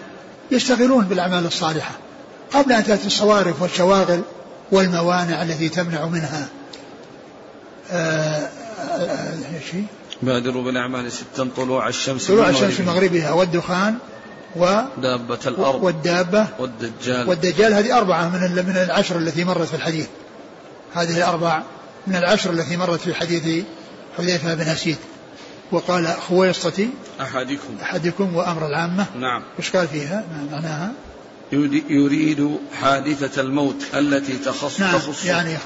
[0.52, 1.92] يشتغلون بالأعمال الصالحة.
[2.54, 4.22] قبل أن تأتي الصوارف والشواغل
[4.72, 6.48] والموانع التي تمنع منها
[7.92, 9.38] آآ آآ
[9.72, 9.86] شيء؟
[10.24, 13.32] بادروا بالأعمال ستا طلوع الشمس طلوع الشمس من مغربها.
[13.32, 13.96] والدخان
[14.56, 15.84] و دابة الأرض.
[15.84, 17.30] والدابة والدجال.
[17.30, 20.08] والدجال هذه أربعة من من العشر التي مرت في الحديث.
[20.94, 21.64] هذه الأربع
[22.08, 23.64] من العشر التي مرت في حديث
[24.18, 24.98] حذيفة بن أسيد
[25.72, 26.88] وقال خويصة
[27.22, 27.76] أحدكم.
[27.82, 29.06] أحدكم وأمر العامة.
[29.20, 29.44] نعم.
[29.60, 30.92] وش قال فيها؟ معناها
[31.90, 35.58] يريد حادثة الموت التي تخص نعم تخص يعني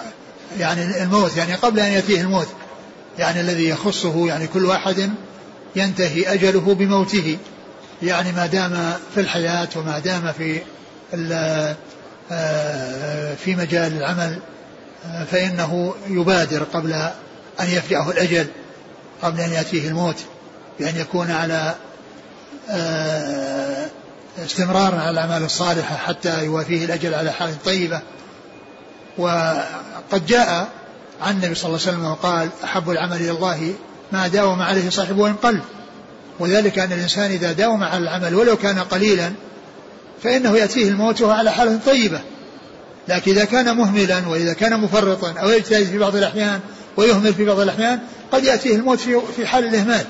[0.60, 2.48] يعني الموت يعني قبل أن يأتيه الموت.
[3.20, 5.12] يعني الذي يخصه يعني كل واحد
[5.76, 7.38] ينتهي أجله بموته.
[8.04, 10.62] يعني ما دام في الحياة وما دام في
[12.32, 14.40] آه، في مجال العمل
[15.06, 16.94] آه، فإنه يبادر قبل
[17.60, 18.48] أن يفجأه الأجل
[19.22, 20.18] قبل أن يأتيه الموت.
[20.80, 21.76] بأن يكون على
[22.70, 23.88] آه،
[24.46, 28.02] استمرار على الأعمال الصالحة حتى يوافيه الأجل على حال طيبة.
[29.18, 30.68] وقد جاء
[31.22, 33.74] عن النبي صلى الله عليه وسلم وقال أحب العمل إلى الله
[34.12, 35.62] ما داوم عليه صاحبه وإن قل
[36.40, 39.32] وذلك أن الإنسان إذا داوم على العمل ولو كان قليلا
[40.24, 42.20] فإنه يأتيه الموت وهو على حالة طيبة.
[43.08, 46.60] لكن إذا كان مهملا وإذا كان مفرطا أو يجتهد في بعض الأحيان
[46.98, 48.00] ويهمل في بعض الأحيان
[48.32, 49.00] قد يأتيه الموت
[49.36, 50.06] في حال الإهمال.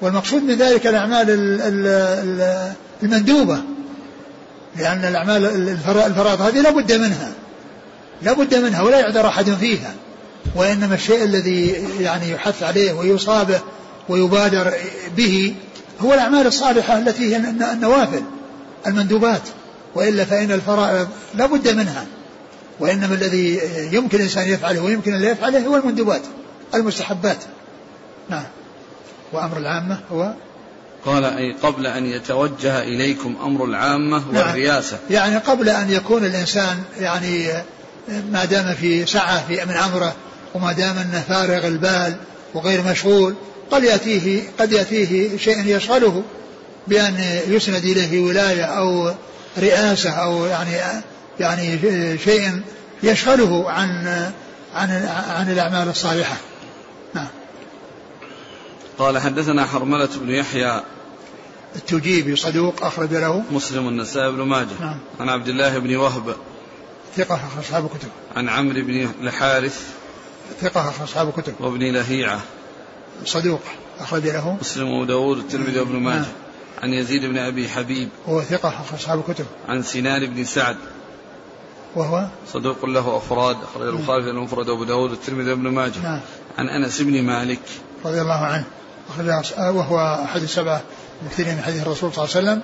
[0.00, 1.26] والمقصود من ذلك الأعمال
[3.02, 3.58] المندوبة
[4.76, 7.32] لأن الأعمال الفرائض هذه لا بد منها.
[8.22, 9.94] لا بد منها ولا يعذر أحد فيها
[10.54, 13.60] وإنما الشيء الذي يعني يحث عليه ويصابه
[14.08, 14.72] ويبادر
[15.16, 15.54] به
[16.00, 17.36] هو الأعمال الصالحة التي هي
[17.72, 18.22] النوافل
[18.86, 19.42] المندوبات
[19.94, 22.06] وإلا فإن الفرائض لا بد منها
[22.80, 23.60] وإنما الذي
[23.92, 26.22] يمكن الإنسان يفعله ويمكن أن لا يفعله هو المندوبات
[26.74, 27.38] المستحبات.
[28.30, 28.44] نعم.
[29.32, 30.32] وأمر العامة هو؟
[31.06, 34.46] قال أي قبل أن يتوجه إليكم أمر العامة نعم.
[34.46, 34.98] والرياسة.
[35.10, 37.48] يعني قبل أن يكون الإنسان يعني
[38.08, 40.14] ما دام في سعة في من أمره
[40.54, 42.16] وما دام أنه فارغ البال
[42.54, 43.34] وغير مشغول
[43.70, 46.22] قد يأتيه قد يأتيه شيء يشغله
[46.88, 49.14] بأن يسند إليه ولاية أو
[49.58, 50.70] رئاسة أو يعني
[51.40, 51.78] يعني
[52.18, 52.60] شيء
[53.02, 54.06] يشغله عن
[54.74, 54.90] عن
[55.28, 56.36] عن الأعمال الصالحة.
[57.14, 57.26] نعم.
[58.98, 60.82] قال حدثنا حرملة بن يحيى
[61.76, 64.80] التجيبي صدوق أخرج له مسلم النسائي بن ماجه.
[64.80, 64.98] نعم.
[65.20, 66.36] عن عبد الله بن وهب
[67.16, 68.08] ثقة أخرج أصحاب الكتب.
[68.36, 69.80] عن عمرو بن الحارث
[70.60, 71.54] ثقة أخرج أصحاب الكتب.
[71.60, 72.40] وابن لهيعة.
[73.24, 73.60] صدوق
[74.00, 74.56] أخرج له.
[74.60, 76.16] مسلم وداود الترمذي وابن ماجه.
[76.16, 76.26] نعم.
[76.82, 78.08] عن يزيد بن أبي حبيب.
[78.28, 79.46] هو ثقة أخرج أصحاب الكتب.
[79.68, 80.76] عن سنان بن سعد.
[81.96, 85.98] وهو صدوق له أفراد أخرج البخاري في المفرد وأبو داود الترمذي وابن ماجه.
[86.02, 86.20] نعم.
[86.58, 87.60] عن أنس بن مالك.
[88.04, 88.64] رضي الله عنه.
[89.08, 90.82] أخرج أص- وهو أحد السبعة
[91.22, 92.62] المكثرين من حديث الرسول صلى الله عليه وسلم.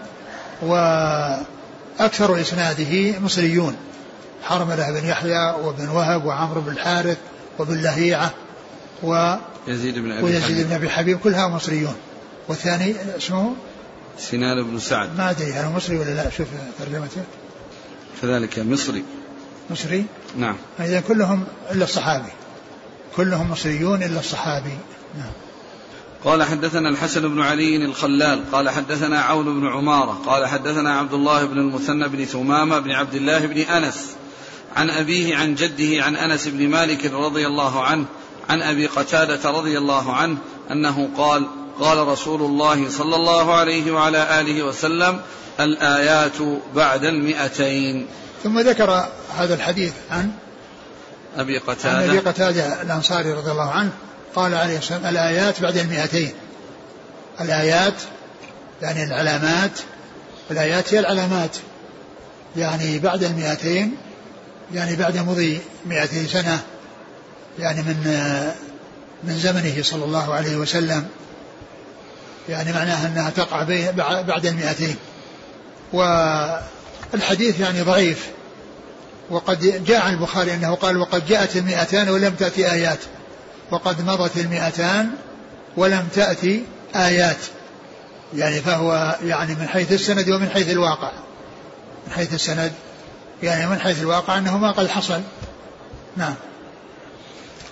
[2.00, 3.76] وأكثر إسناده مصريون.
[4.42, 7.18] حرملة بن يحيى وابن وهب وعمرو بن الحارث
[7.58, 8.30] وابن لهيعة
[9.02, 9.36] و
[9.66, 11.94] يزيد بن أبي ويزيد بن أبي حبيب كلها مصريون.
[12.48, 13.54] والثاني اسمه؟
[14.18, 15.18] سنان بن سعد.
[15.18, 17.22] ما أدري هل هو مصري ولا لا؟ شوف ترجمته.
[18.22, 19.04] كذلك مصري.
[19.70, 20.04] مصري؟
[20.36, 20.56] نعم.
[20.80, 22.32] إذا كلهم إلا الصحابي.
[23.16, 24.76] كلهم مصريون إلا الصحابي.
[25.18, 25.32] نعم.
[26.24, 31.44] قال حدثنا الحسن بن علي الخلال قال حدثنا عون بن عمارة قال حدثنا عبد الله
[31.44, 34.16] بن المثنى بن ثمامة بن عبد الله بن أنس
[34.76, 38.04] عن أبيه عن جده عن أنس بن مالك رضي الله عنه
[38.48, 40.36] عن أبي قتادة رضي الله عنه
[40.70, 41.46] أنه قال
[41.80, 45.20] قال رسول الله صلى الله عليه وعلى آله وسلم
[45.60, 46.36] الآيات
[46.74, 48.06] بعد المئتين.
[48.42, 49.06] ثم ذكر
[49.36, 50.32] هذا الحديث عن أبي
[51.34, 53.90] عن أبي قتادة قتاده الأنصاري رضي الله عنه
[54.34, 56.32] قال عليه السلام الآيات بعد المئتين.
[57.40, 57.94] الآيات
[58.82, 59.70] يعني العلامات
[60.50, 61.56] الآيات هي العلامات
[62.56, 63.96] يعني بعد المئتين
[64.74, 66.62] يعني بعد مضي مئتي سنة
[67.58, 67.96] يعني من
[69.24, 71.08] من زمنه صلى الله عليه وسلم
[72.48, 73.62] يعني معناها أنها تقع
[74.22, 74.96] بعد المئتين.
[75.92, 78.26] والحديث يعني ضعيف.
[79.30, 82.98] وقد جاء عن البخاري أنه قال وقد جاءت المئتان ولم تأتي آيات
[83.70, 85.10] وقد مضت المئتان
[85.76, 86.64] ولم تأتي
[86.96, 87.38] آيات.
[88.34, 91.10] يعني فهو يعني من حيث السند ومن حيث الواقع.
[92.06, 92.72] من حيث السند
[93.42, 95.20] يعني من حيث الواقع أنه ما قد حصل.
[96.16, 96.34] نعم.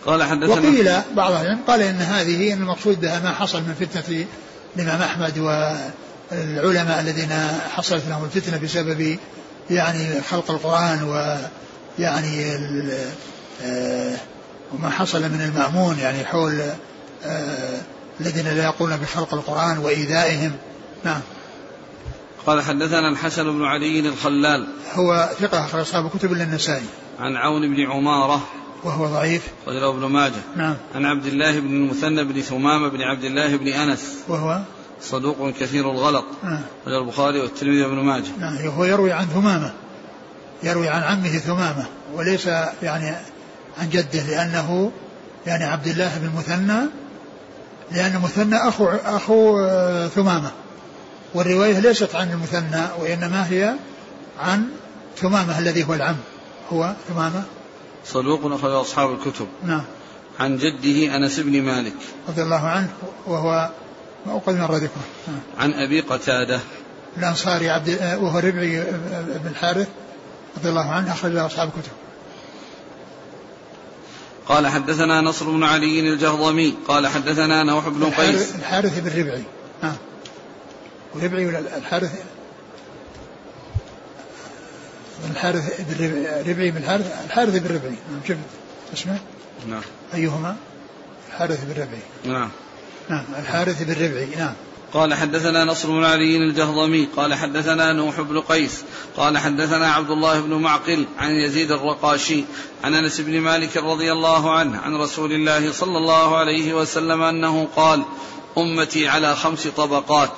[0.07, 4.27] قال حدثنا وقيل بعض العلم قال إن هذه إن المقصود بها ما حصل من فتنة
[4.77, 7.33] الإمام أحمد والعلماء الذين
[7.77, 9.19] حصلت لهم الفتنة بسبب
[9.71, 11.03] يعني خلق القرآن
[11.99, 12.55] ويعني
[13.63, 14.17] آه،
[14.75, 16.61] وما حصل من المأمون يعني حول
[17.25, 17.81] آه،
[18.21, 20.53] الذين لا يقولون بخلق القرآن وإيذائهم.
[21.05, 21.21] نعم.
[22.47, 26.85] قال حدثنا الحسن بن علي الخلال هو ثقة أخرج أصحاب كتب إلا النسائي.
[27.19, 28.43] عن عون بن عمارة
[28.85, 29.43] وهو ضعيف.
[29.69, 30.43] رجل ابن ماجه.
[30.57, 30.77] نعم.
[30.95, 34.19] عن عبد الله بن المثنى بن ثمامة بن عبد الله بن أنس.
[34.29, 34.61] وهو؟
[35.03, 36.25] صدوق كثير الغلط.
[36.45, 36.59] آه.
[36.87, 38.31] رجل البخاري والترمذي وابن ماجه.
[38.41, 39.73] نعم هو يروي عن ثمامة.
[40.63, 41.87] يروي عن عمه ثمامة.
[42.15, 42.47] وليس
[42.83, 43.17] يعني
[43.81, 44.93] عن جده لأنه
[45.47, 46.81] يعني عبد الله بن مثنى
[47.93, 50.51] لأن مثنى أخو أخو آه، ثمامة.
[51.35, 53.75] والرواية ليست عن المثنى وإنما هي
[54.39, 54.69] عن
[55.17, 56.17] ثمامة الذي هو العم.
[56.73, 57.43] هو ثمامة؟
[58.07, 59.47] صدوق أخرج أصحاب الكتب.
[59.65, 59.85] نعم.
[60.41, 61.95] عن جده أنس بن مالك.
[62.29, 62.89] رضي الله عنه
[63.27, 63.71] وهو
[64.27, 65.41] وقد مر ذكره نعم.
[65.59, 66.61] عن أبي قتادة.
[67.17, 67.89] الأنصاري عبد
[68.21, 68.85] وهو ربعي
[69.45, 69.89] بن الحارث
[70.59, 71.93] رضي الله عنه أخرج له أصحاب الكتب.
[74.47, 76.75] قال حدثنا نصر بن علي الجهضمي.
[76.89, 78.55] قال حدثنا نوح بن قيس.
[78.55, 79.43] الحارث, بن ربعي.
[79.83, 79.95] ها
[81.15, 82.23] وربعي ولا الحارث
[85.31, 88.39] الحارث بن ربعي بن الحارث الحارث بن ربعي نعم شفت
[88.95, 89.19] اسمه
[89.69, 89.83] نعم.
[90.15, 90.57] أيهما؟
[91.29, 92.51] الحارث بن ربعي نعم.
[93.09, 94.55] نعم الحارث بن ربعي نعم.
[94.93, 98.83] قال حدثنا نصر بن علي الجهضمي قال حدثنا نوح بن قيس
[99.17, 102.45] قال حدثنا عبد الله بن معقل عن يزيد الرقاشي
[102.85, 107.69] عن أنس بن مالك رضي الله عنه عن رسول الله صلى الله عليه وسلم أنه
[107.77, 108.03] قال
[108.59, 110.33] أمتي على خمس طبقات.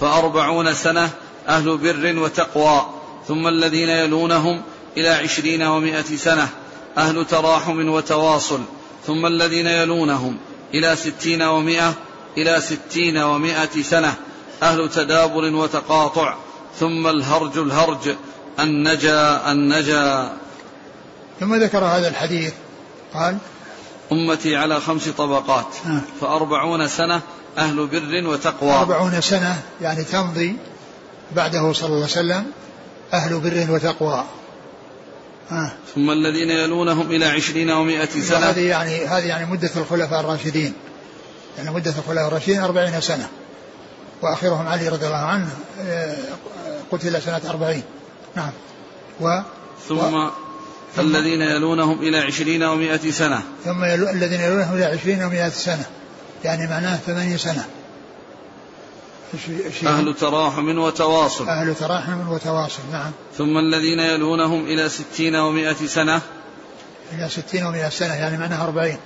[0.00, 1.10] فأربعون سنة
[1.48, 2.86] أهل بر وتقوى
[3.28, 4.62] ثم الذين يلونهم
[4.96, 6.48] إلى عشرين ومائة سنة
[6.98, 8.60] أهل تراحم وتواصل
[9.06, 10.36] ثم الذين يلونهم
[10.74, 11.94] إلى ستين ومائة
[12.38, 14.14] إلى ستين ومائة سنة
[14.62, 16.34] أهل تدابر وتقاطع
[16.80, 18.14] ثم الهرج الهرج
[18.60, 20.32] النجا النجا
[21.40, 22.52] ثم ذكر هذا الحديث
[23.14, 23.38] قال
[24.12, 26.00] أمتي على خمس طبقات آه.
[26.20, 27.20] فأربعون سنة
[27.58, 28.72] أهل بر وتقوى.
[28.72, 30.56] أربعون سنة يعني تمضي
[31.36, 32.44] بعده صلى الله عليه وسلم
[33.12, 34.24] أهل بر وتقوى.
[35.52, 35.72] آه.
[35.94, 40.72] ثم الذين يلونهم إلى عشرين ومائة سنة هذه يعني هذه يعني مدة الخلفاء الراشدين.
[41.58, 43.28] يعني مدة الخلفاء الراشدين أربعين سنة.
[44.22, 45.48] وآخرهم علي رضي الله عنه
[45.80, 46.16] آه،
[46.92, 47.82] قتل سنة أربعين.
[48.36, 48.50] نعم.
[49.20, 49.40] و
[49.88, 50.30] ثم و
[50.98, 53.42] الذين يلونهم إلى عشرين ومائة سنة.
[53.64, 55.84] ثم يلو الذين يلونهم إلى عشرين ومائة سنة.
[56.44, 57.64] يعني معناه ثمانية سنة.
[59.86, 61.48] أهل تراحم وتواصل.
[61.48, 63.10] أهل تراحم وتواصل نعم.
[63.38, 66.20] ثم الذين يلونهم إلى ستين ومائة سنة.
[67.12, 68.98] إلى ستين ومائة سنة يعني معناها أربعين.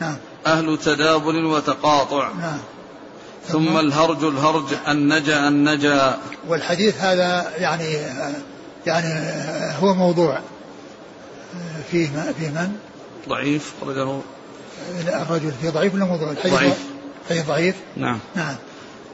[0.00, 0.16] نعم.
[0.46, 2.32] أهل تدابر وتقاطع.
[2.32, 2.58] نعم.
[3.48, 6.18] ثم, ثم الهرج الهرج النجا النجا.
[6.48, 7.96] والحديث هذا يعني
[8.86, 9.32] يعني
[9.82, 10.40] هو موضوع.
[11.90, 12.76] فيه فيه من؟
[13.28, 14.20] ضعيف خرجه
[15.08, 16.78] الرجل فيه ضعيف ولا موضوع؟ ضعيف؟
[17.30, 17.74] حديث ضعيف.
[17.96, 18.18] نعم.
[18.36, 18.54] نعم.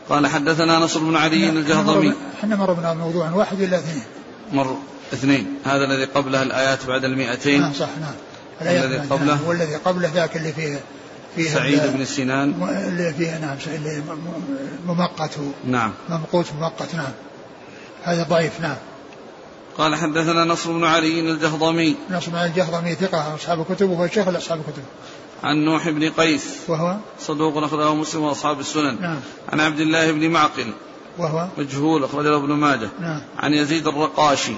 [0.09, 2.15] قال حدثنا نصر بن علي الجهضمي.
[2.39, 4.03] إحنا مر بنا موضوع واحد ولا اثنين؟
[4.53, 4.77] مر
[5.13, 5.47] اثنين.
[5.65, 7.61] هذا الذي قبله الآيات بعد المئتين.
[7.61, 8.15] نعم صح نعم.
[8.63, 9.35] الذي قبله.
[9.35, 9.47] نعم.
[9.47, 10.81] والذي قبله ذاك اللي فيه
[11.37, 12.55] فيه سعيد بن سنان
[12.89, 14.03] اللي فيه نعم اللي
[14.87, 15.31] ممقت.
[15.65, 15.93] نعم.
[16.09, 17.13] ممقوت ممقت نعم.
[18.03, 18.77] هذا ضعيف نعم.
[19.79, 21.97] قال حدثنا نصر بن علي الجهضمي.
[22.11, 24.83] نصر بن علي الجهضمي ثقة أصحاب الكتب وهو شيخ أصحاب الكتب.
[25.45, 26.57] عن نوح بن قيس.
[26.69, 29.01] وهو؟ صدوق أخرجه مسلم وأصحاب السنن.
[29.01, 29.21] نعم.
[29.53, 30.73] عن عبد الله بن معقل.
[31.19, 32.89] وهو؟ مجهول أخرجه ابن ماجه.
[33.01, 33.21] نعم.
[33.39, 34.55] عن يزيد الرقاشي.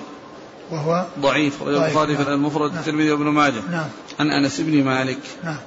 [0.71, 2.81] وهو؟ ضعيف أخرجه البخاري في المفرد نعم.
[2.81, 3.63] الترمذي وابن ماجه.
[3.71, 3.89] نعم.
[4.21, 5.19] عن أنس بن مالك.
[5.45, 5.59] نعم.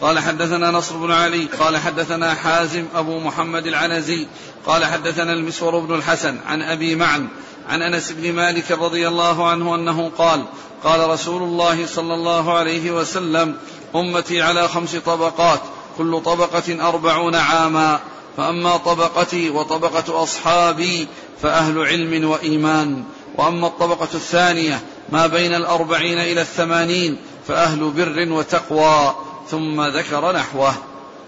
[0.00, 1.44] قال حدثنا نصر بن علي.
[1.44, 4.26] قال حدثنا حازم أبو محمد العنزي.
[4.66, 7.28] قال حدثنا المسور بن الحسن عن أبي معن.
[7.68, 10.44] عن أنس بن مالك رضي الله عنه أنه قال
[10.84, 13.56] قال رسول الله صلى الله عليه وسلم
[13.94, 15.60] أمتي على خمس طبقات
[15.98, 18.00] كل طبقة أربعون عاما.
[18.36, 21.08] فأما طبقتي وطبقة أصحابي
[21.42, 23.04] فأهل علم وإيمان.
[23.36, 29.14] وأما الطبقة الثانية ما بين الأربعين إلى الثمانين فأهل بر وتقوى.
[29.50, 30.74] ثم ذكر نحوه.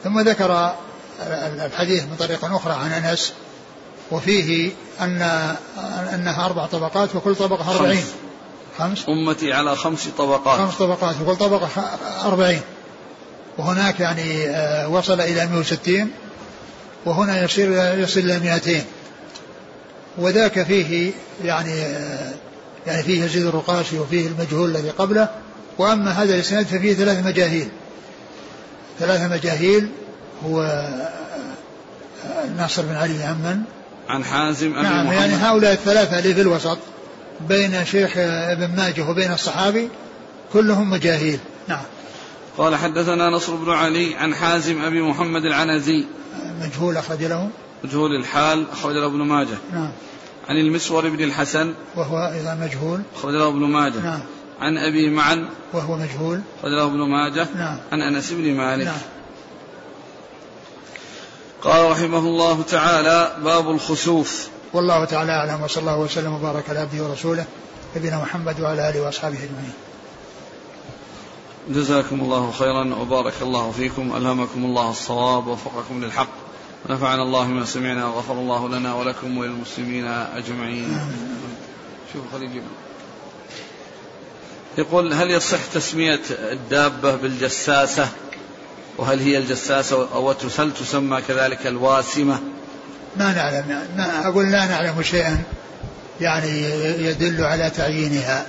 [0.05, 0.75] ثم ذكر
[1.67, 3.33] الحديث من طريق أخرى عن أنس
[4.11, 5.23] وفيه أن
[6.15, 8.05] أنها أربع طبقات وكل طبقة أربعين.
[8.79, 10.61] خمس؟ أمتي على خمس طبقات.
[10.61, 11.69] خمس طبقات وكل طبقة
[12.25, 12.61] أربعين.
[13.59, 16.11] وهناك يعني آه، وصل إلى 160
[17.07, 18.85] وهنا يصير يصل إلى 200
[20.19, 21.13] وذاك فيه
[21.45, 22.33] يعني آه،
[22.87, 25.29] يعني فيه يزيد الرقاشي وفيه المجهول الذي قبله.
[25.79, 27.69] وأما هذا الإسناد ففيه ثلاث مجاهيل.
[28.99, 29.89] ثلاث مجاهيل
[30.47, 31.09] هو آه،
[32.59, 33.63] ناصر بن علي عمن
[34.09, 35.13] عن حازم أبي نعم محمد.
[35.13, 36.79] يعني هؤلاء الثلاثة اللي في الوسط
[37.49, 39.89] بين شيخ ابن ماجه وبين الصحابي
[40.53, 41.39] كلهم مجاهيل.
[41.69, 41.83] نعم.
[42.59, 46.05] قال حدثنا نصر بن علي عن حازم أبي محمد العنزي.
[46.61, 47.49] مجهول أخرج له.
[47.85, 49.59] مجهول الحال أخرج له ابن ماجه.
[49.73, 49.91] نعم.
[50.49, 51.75] عن المسور بن الحسن.
[51.97, 53.01] وهو أيضا مجهول.
[53.17, 54.01] أخرج له ابن ماجه.
[54.01, 54.21] نعم.
[54.61, 55.45] عن أبي معن.
[55.73, 56.41] وهو مجهول.
[56.61, 57.47] أخرج له ابن ماجه.
[57.57, 57.79] نعم.
[57.93, 58.87] عن أنس بن مالك.
[58.87, 58.97] نعم.
[61.67, 67.05] قال رحمه الله تعالى باب الخسوف والله تعالى أعلم وصلى الله وسلم وبارك على عبده
[67.05, 67.45] ورسوله
[67.97, 69.73] نبينا محمد وعلى آله وأصحابه أجمعين.
[71.69, 76.29] جزاكم الله خيرا وبارك الله فيكم ألهمكم الله الصواب ووفقكم للحق
[76.89, 80.99] ونفعنا الله بما سمعنا وغفر الله لنا ولكم وللمسلمين أجمعين.
[82.13, 82.63] شوف خليل
[84.79, 88.09] يقول هل يصح تسمية الدابة بالجساسة
[88.99, 92.41] وهل هي الجساسة أو هل تسمى كذلك الواسمة؟
[93.17, 93.89] ما نعلم.
[93.97, 95.43] ما أقول لا نعلم شيئا
[96.21, 96.63] يعني
[97.07, 98.47] يدل على تعيينها.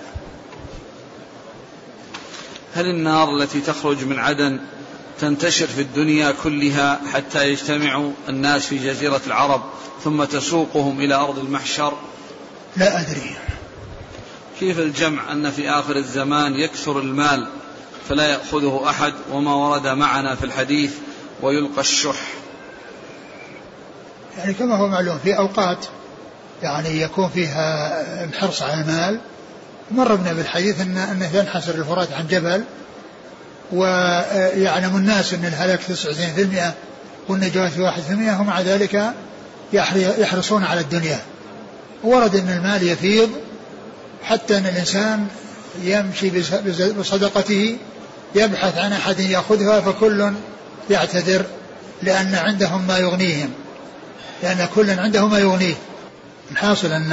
[2.75, 4.59] هل النار التي تخرج من عدن
[5.19, 9.63] تنتشر في الدنيا كلها حتى يجتمع الناس في جزيرة العرب
[10.03, 11.93] ثم تسوقهم إلى أرض المحشر؟
[12.77, 13.35] لا أدري.
[14.59, 17.47] كيف الجمع أن في آخر الزمان يكثر المال
[18.09, 20.91] فلا يأخذه أحد وما ورد معنا في الحديث
[21.41, 22.19] ويلقى الشح.
[24.37, 25.85] يعني كما هو معلوم في أوقات
[26.63, 29.19] يعني يكون فيها الحرص على المال
[29.91, 32.63] مر بنا بالحديث أن أنه ينحسر الفرات عن جبل
[33.71, 39.13] ويعلم الناس أن الهلاك 99% والنجاة 1% ومع ذلك
[40.19, 41.19] يحرصون على الدنيا.
[42.03, 43.29] ورد أن المال يفيض
[44.23, 45.27] حتى أن الإنسان
[45.81, 46.31] يمشي
[46.99, 47.77] بصدقته
[48.35, 50.31] يبحث عن أحد يأخذها فكل
[50.89, 51.45] يعتذر
[52.03, 53.49] لأن عندهم ما يغنيهم
[54.43, 55.75] لأن كل عنده ما يغنيه.
[56.51, 57.11] الحاصل أن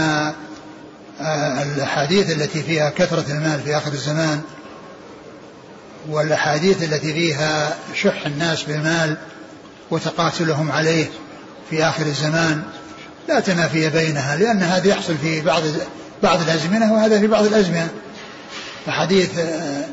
[1.20, 4.40] آه، الأحاديث التي فيها كثرة المال في آخر الزمان
[6.08, 9.16] والأحاديث التي فيها شح الناس بالمال
[9.90, 11.06] وتقاتلهم عليه
[11.70, 12.62] في آخر الزمان
[13.28, 15.62] لا تنافي بينها لأن هذا يحصل في بعض
[16.22, 17.88] بعض الأزمنة وهذا في بعض الأزمنة.
[18.86, 19.84] فحديث آه،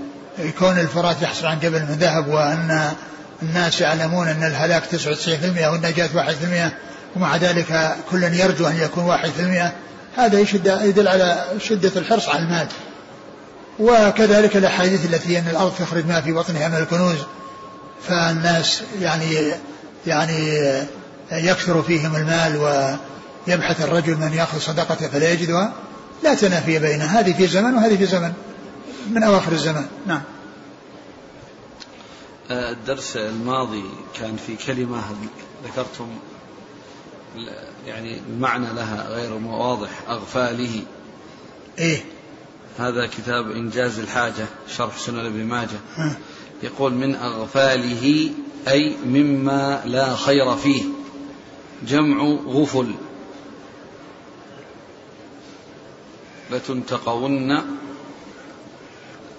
[0.59, 2.91] كون الفرات يحصل عن جبل من ذهب وأن
[3.43, 6.71] الناس يعلمون أن الهلاك 99% والنجاة 1%
[7.15, 9.71] ومع ذلك كل يرجو أن يكون 1%
[10.17, 12.67] هذا يدل على شدة الحرص على المال.
[13.79, 17.17] وكذلك الأحاديث التي أن الأرض تخرج ما في بطنها من الكنوز
[18.07, 19.51] فالناس يعني
[20.07, 20.57] يعني
[21.31, 22.57] يكثر فيهم المال
[23.47, 25.73] ويبحث الرجل من يأخذ صدقته فلا يجدها.
[26.23, 27.19] لا تنافي بينها.
[27.19, 28.33] هذه في زمن وهذه في زمن.
[29.09, 29.87] من أواخر الزمان.
[30.07, 30.21] نعم.
[32.51, 33.83] الدرس الماضي
[34.19, 35.01] كان في كلمة
[35.63, 36.07] ذكرتم؟
[37.87, 40.83] يعني المعنى لها غير واضح أغفاله.
[41.79, 42.03] إيه.
[42.79, 45.79] هذا كتاب إنجاز الحاجة شرح سنن ابن ماجه.
[46.63, 48.31] يقول من أغفاله
[48.67, 50.83] أي مما لا خير فيه.
[51.87, 52.95] جمع غفل.
[56.51, 57.61] لتنتقون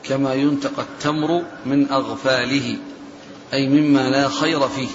[0.05, 2.77] كما ينتقى التمر من أغفاله
[3.53, 4.89] أي مما لا خير فيه.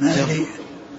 [0.00, 0.46] ما أدري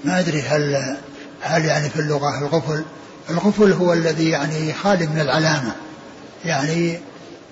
[0.06, 0.98] ما أدري هل
[1.42, 2.84] هل يعني في اللغة الغفل
[3.30, 5.76] الغفل هو الذي يعني خالي من العلامة.
[6.46, 7.00] يعني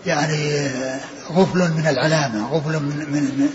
[0.06, 0.70] يعني
[1.32, 3.50] غفل من العلامة غفل من, من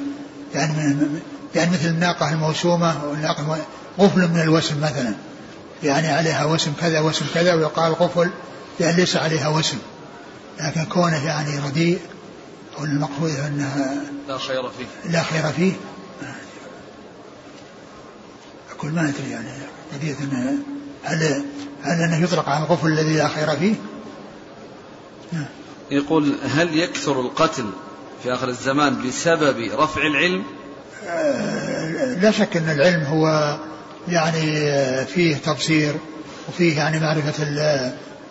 [0.55, 1.21] يعني من
[1.55, 2.95] يعني مثل الناقة الموسومة
[3.99, 5.15] غفل من الوسم مثلا.
[5.83, 8.31] يعني عليها وسم كذا وسم كذا ويقال غفل
[8.81, 9.79] يعني ليس عليها وسم.
[10.61, 11.99] لكن كونه يعني رديء
[12.79, 15.73] أو المقصود أنها لا خير فيه لا خير فيه
[18.71, 19.49] أقول ما أدري يعني
[19.93, 20.59] قضية أنه
[21.05, 21.45] هل
[21.83, 23.75] هل أنه يطلق على الغفل الذي لا خير فيه؟
[25.33, 25.47] نعم.
[25.91, 27.71] يقول هل يكثر القتل
[28.23, 30.43] في آخر الزمان بسبب رفع العلم؟
[31.07, 33.57] آه، لا شك أن العلم هو
[34.09, 34.43] يعني
[35.07, 35.95] فيه تبصير
[36.49, 37.35] وفيه يعني معرفة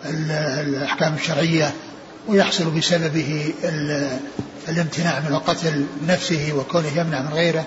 [0.04, 1.72] الأحكام الشرعية
[2.28, 3.54] ويحصل بسببه
[4.68, 7.66] الامتناع من القتل نفسه وكونه يمنع من غيره.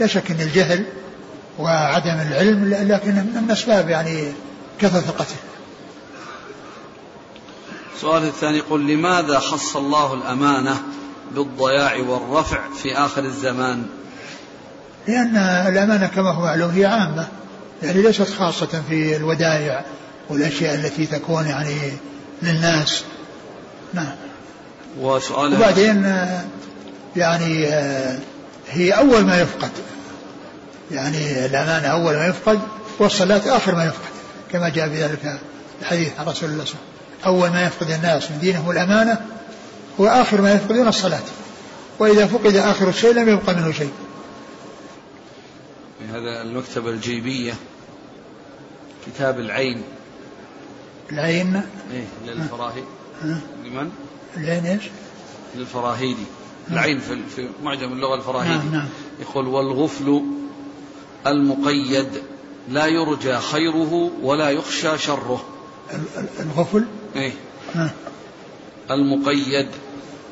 [0.00, 0.84] لا شك أن الجهل
[1.58, 4.32] وعدم العلم لكن من أسباب يعني
[4.78, 5.34] كثرة القتل.
[7.96, 10.76] السؤال الثاني يقول لماذا خص الله الأمانة
[11.34, 13.86] بالضياع والرفع في آخر الزمان؟
[15.08, 15.36] لأن
[15.68, 17.28] الأمانة كما هو معلوم هي عامة
[17.82, 19.84] يعني ليست خاصة في الودائع
[20.28, 21.76] والأشياء التي تكون يعني
[22.42, 23.04] للناس.
[23.94, 24.14] نعم.
[25.00, 26.04] وسؤال وبعدين
[27.16, 27.66] يعني
[28.70, 29.70] هي أول ما يفقد.
[30.90, 32.60] يعني الأمانة أول ما يفقد
[32.98, 34.14] والصلاة آخر ما يفقد.
[34.52, 35.40] كما جاء في ذلك
[35.80, 36.84] الحديث عن رسول الله صلى الله
[37.24, 37.26] عليه وسلم.
[37.26, 39.20] أول ما يفقد الناس من دينهم الأمانة
[40.00, 41.22] هو آخر ما يفقدون الصلاة.
[41.98, 43.92] وإذا فقد آخر الشيء لم يبقى منه شيء.
[46.10, 47.54] هذا المكتبة الجيبية
[49.06, 49.82] كتاب العين.
[51.12, 51.62] العين.
[51.92, 52.86] إيه للفراهيدي
[53.64, 53.90] لمن؟
[54.36, 54.82] العين إيش؟
[55.54, 56.26] للفراهيدي.
[56.70, 58.54] العين في, في معجم اللغة الفراهيدي.
[58.54, 58.88] نعم نعم.
[59.20, 60.22] يقول والغفل
[61.26, 62.08] المقيد
[62.68, 65.44] لا يرجى خيره ولا يخشى شره.
[66.40, 66.84] الغفل؟
[67.16, 67.32] إيه.
[68.90, 69.68] المقيد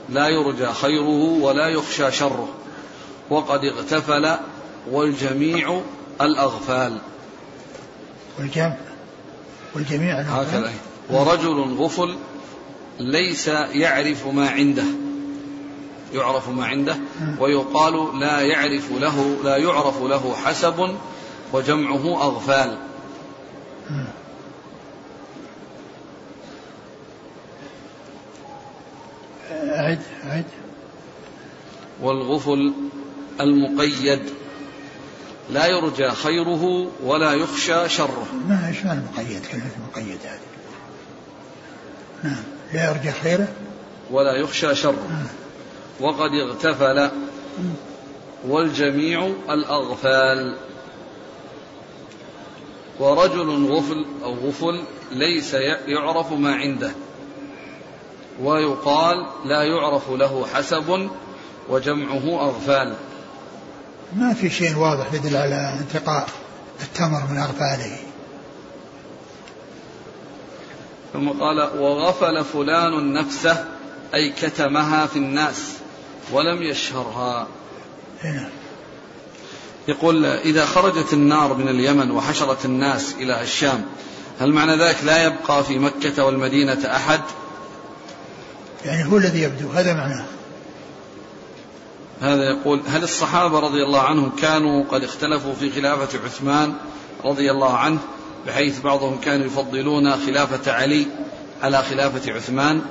[0.08, 2.48] لا يرجى خيره ولا يخشى شره.
[3.30, 4.36] وقد اغتفل
[4.90, 5.80] والجميع
[6.20, 6.98] الأغفال.
[8.38, 8.76] والجمع
[9.74, 10.72] والجميع هكذا.
[11.10, 12.16] ورجل غفل
[13.00, 14.84] ليس يعرف ما عنده.
[16.14, 16.96] يعرف ما عنده.
[17.38, 20.96] ويقال لا يعرف له لا يعرف له حسب
[21.52, 22.78] وجمعه أغفال.
[29.52, 30.44] أعد أعد
[32.02, 32.72] والغفل
[33.40, 34.22] المقيد.
[35.50, 38.26] لا يرجى خيره ولا يخشى شره.
[38.48, 40.40] ما المقيد كلمة مقيد هذه.
[42.22, 42.61] نعم.
[42.74, 43.48] لا يرجى خيره.
[44.10, 45.22] ولا يخشى شره.
[46.00, 47.10] وقد اغتفل
[48.48, 50.56] والجميع الأغفال.
[52.98, 55.54] ورجل غفل أو غفل ليس
[55.86, 56.92] يعرف ما عنده.
[58.42, 61.10] ويقال لا يعرف له حسب
[61.68, 62.94] وجمعه أغفال.
[64.16, 66.28] ما في شيء واضح يدل على انتقاء
[66.82, 68.11] التمر من أغفاله.
[71.12, 73.64] ثم قال وغفل فلان نفسه
[74.14, 75.72] أي كتمها في الناس
[76.32, 77.46] ولم يشهرها.
[78.24, 78.48] هنا.
[79.88, 83.84] يقول إذا خرجت النار من اليمن وحشرت الناس إلى الشام
[84.40, 87.20] هل معنى ذلك لا يبقى في مكة والمدينة أحد؟
[88.84, 90.24] يعني هو الذي يبدو هذا معناه.
[92.20, 96.74] هذا يقول هل الصحابة رضي الله عنهم كانوا قد اختلفوا في خلافة عثمان
[97.24, 97.98] رضي الله عنه؟
[98.46, 101.06] بحيث بعضهم كانوا يفضلون خلافة علي
[101.62, 102.82] على خلافة عثمان.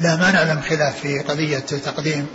[0.00, 2.26] لا ما نعلم خلاف في قضية تقديم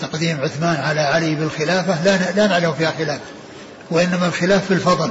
[0.00, 2.04] تقديم عثمان على علي بالخلافة.
[2.04, 3.20] لا لا نعلم فيها خلاف.
[3.90, 5.10] وإنما الخلاف في الفضل.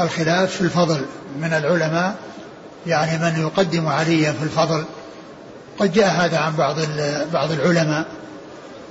[0.00, 1.06] الخلاف في الفضل
[1.40, 2.14] من العلماء.
[2.86, 4.84] يعني من يقدم عليا في الفضل.
[5.78, 6.76] قد جاء هذا عن بعض
[7.32, 8.06] بعض العلماء.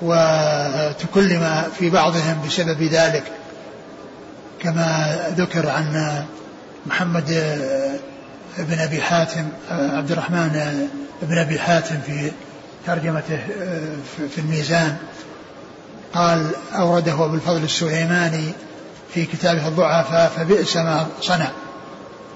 [0.01, 3.23] وتكلم في بعضهم بسبب ذلك.
[4.61, 6.23] كما ذكر عن
[6.85, 7.57] محمد
[8.57, 10.87] بن أبي حاتم عبد الرحمن
[11.21, 12.31] بن أبي حاتم في
[12.85, 13.39] ترجمته
[14.35, 14.95] في الميزان
[16.13, 18.51] قال أورده أبو الفضل السليماني
[19.13, 21.47] في كتابه الضعفاء فبئس ما صنع.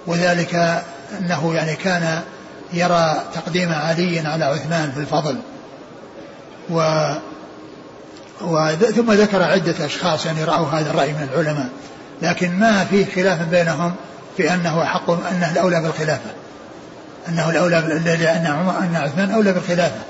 [0.07, 0.83] وذلك
[1.19, 2.21] أنه يعني كان
[2.73, 5.37] يرى تقديم علي على عثمان في الفضل.
[6.69, 6.81] و
[8.95, 11.69] ثم ذكر عدة أشخاص يعني رأوا هذا الرأي من العلماء.
[12.21, 13.93] لكن ما في خلاف بينهم
[14.37, 16.29] في أنه حق أنه الأولى بالخلافة.
[17.29, 18.45] أنه الأولى لأن
[18.81, 20.01] أن عثمان أولى بالخلافة.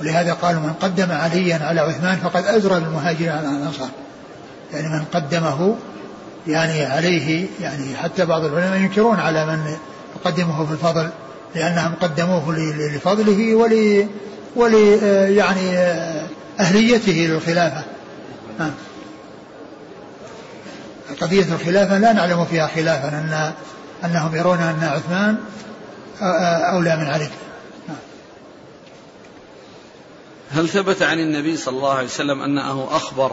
[0.00, 3.88] ولهذا قالوا من قدم عليا على عثمان فقد أزرى بالمهاجرين على الأنصار.
[4.72, 5.76] يعني من قدمه
[6.46, 9.76] يعني عليه يعني حتى بعض العلماء ينكرون على من
[10.16, 11.08] يقدمه في الفضل
[11.54, 12.56] لأنهم قدموه
[12.94, 14.06] لفضله ول
[14.56, 14.74] ول
[15.36, 15.78] يعني
[16.60, 17.82] أهليته للخلافة.
[18.58, 18.70] نعم
[21.20, 23.52] قضية الخلافة لا نعلم فيها خلافا أن
[24.04, 25.38] أنهم يرون أن عثمان
[26.72, 27.28] أولى من علي.
[30.50, 33.32] هل ثبت عن النبي صلى الله عليه وسلم أنه أخبر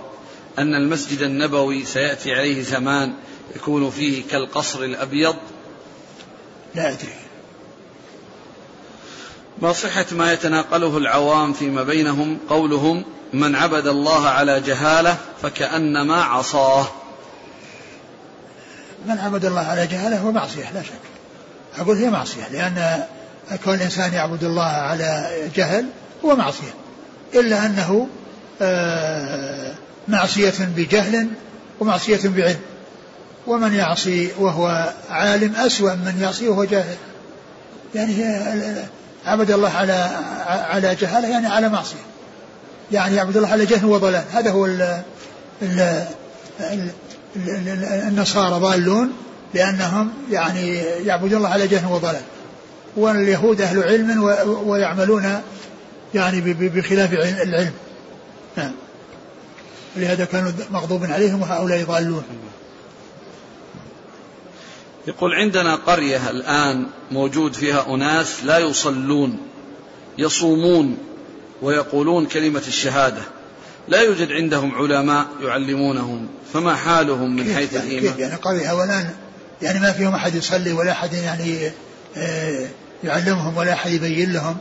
[0.60, 3.14] أن المسجد النبوي سيأتي عليه زمان
[3.56, 5.36] يكون فيه كالقصر الأبيض؟
[6.76, 7.16] لا أدري.
[9.62, 16.88] ما صحة ما يتناقله العوام فيما بينهم؟ قولهم من عبد الله على جهالة فكأنما عصاه.
[19.08, 20.92] من عبد الله على جهالة هو معصية لا شك.
[21.78, 23.04] أقول هي معصية لأن
[23.64, 25.86] كون الإنسان يعبد الله على جهل
[26.26, 26.74] هو معصية.
[27.34, 28.08] إلا أنه
[28.62, 29.72] آه،
[30.08, 31.28] معصية بجهل
[31.80, 32.60] ومعصية بعلم.
[33.48, 36.96] ومن يعصي وهو عالم أسوأ من يعصي وهو جاهل.
[37.96, 38.14] يعني
[39.26, 40.10] عبد الله على
[40.48, 42.06] على جهالة يعني على معصية.
[42.92, 44.24] يعني يعبد الله على جهل وضلال.
[44.34, 45.02] هذا هو ال
[45.62, 46.06] ال
[46.60, 46.90] ال
[48.08, 49.12] النصارى ضالون
[49.54, 52.22] لأنهم يعني يعبدون الله على جهل وضلال.
[52.98, 54.24] واليهود أهل علم
[54.66, 55.42] ويعملون
[56.14, 57.74] يعني بخلاف العلم.
[58.58, 58.72] نعم.
[59.96, 62.24] لهذا كانوا مغضوب عليهم وهؤلاء ضالون.
[65.08, 69.38] يقول عندنا قرية الآن موجود فيها أناس لا يصلون
[70.18, 70.98] يصومون
[71.62, 73.22] ويقولون كلمة الشهادة.
[73.88, 79.06] لا يوجد عندهم علماء يعلمونهم فما حالهم من حيث يعني الإيمان؟ كيف؟ يعني قرية أولا
[79.62, 81.72] يعني ما فيهم أحد يصلي ولا أحد يعني
[82.18, 82.68] آه،
[83.04, 84.58] يعلمهم ولا أحد يبين لهم.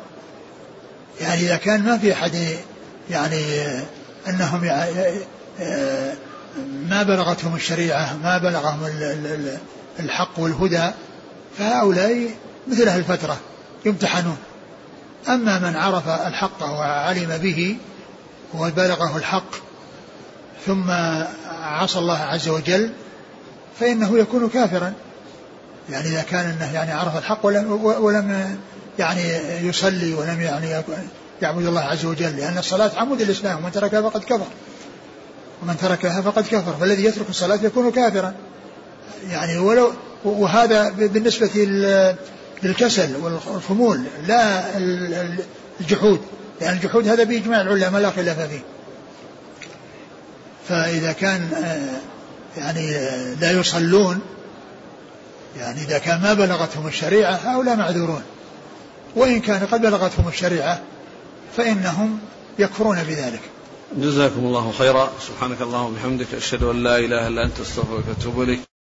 [1.21, 2.33] يعني إذا كان ما في أحد
[3.11, 3.85] يعني آه،
[4.29, 4.65] أنهم
[5.61, 6.13] آه،
[6.89, 8.79] ما بلغتهم الشريعة ما بلغهم
[10.01, 10.91] الحق والهدى
[11.59, 12.31] فهؤلاء
[12.69, 13.37] مثل أهل الفترة
[13.85, 14.37] يمتحنون.
[15.29, 17.77] أما من عرف الحق وعلم به
[18.55, 19.55] وبلغه الحق
[20.67, 20.91] ثم
[21.63, 22.93] عصى الله عز وجل
[23.81, 24.93] فإنه يكون كافرا.
[25.91, 28.57] يعني إذا كان أنه يعني عرف الحق ولم, ولم
[28.99, 29.23] يعني
[29.69, 30.83] يصلي ولم يعني
[31.43, 34.47] يعبد الله عز وجل لأن الصلاة عمود الإسلام ومن تركها فقد كفر
[35.63, 38.35] ومن تركها فقد كفر فالذي يترك الصلاة يكون كافرا.
[39.31, 39.93] يعني ولو
[40.25, 41.51] وهذا بالنسبة
[42.63, 44.65] للكسل والخمول لا
[45.81, 46.21] الجحود.
[46.61, 48.63] لأن الجحود هذا بإجماع العلماء لا خلاف فيه.
[50.69, 54.21] فإذا كان آه، يعني آه، لا يصلون
[55.57, 58.23] يعني إذا كان ما بلغتهم الشريعة هؤلاء معذورون.
[59.17, 60.81] وإن كان قد بلغتهم الشريعة
[61.57, 62.19] فإنهم
[62.59, 63.41] يكفرون بذلك.
[63.97, 65.13] جزاكم الله خيرا.
[65.29, 68.74] سبحانك اللهم وبحمدك أشهد أن لا إله إلا أنت أستغفرك وأتوب إليك.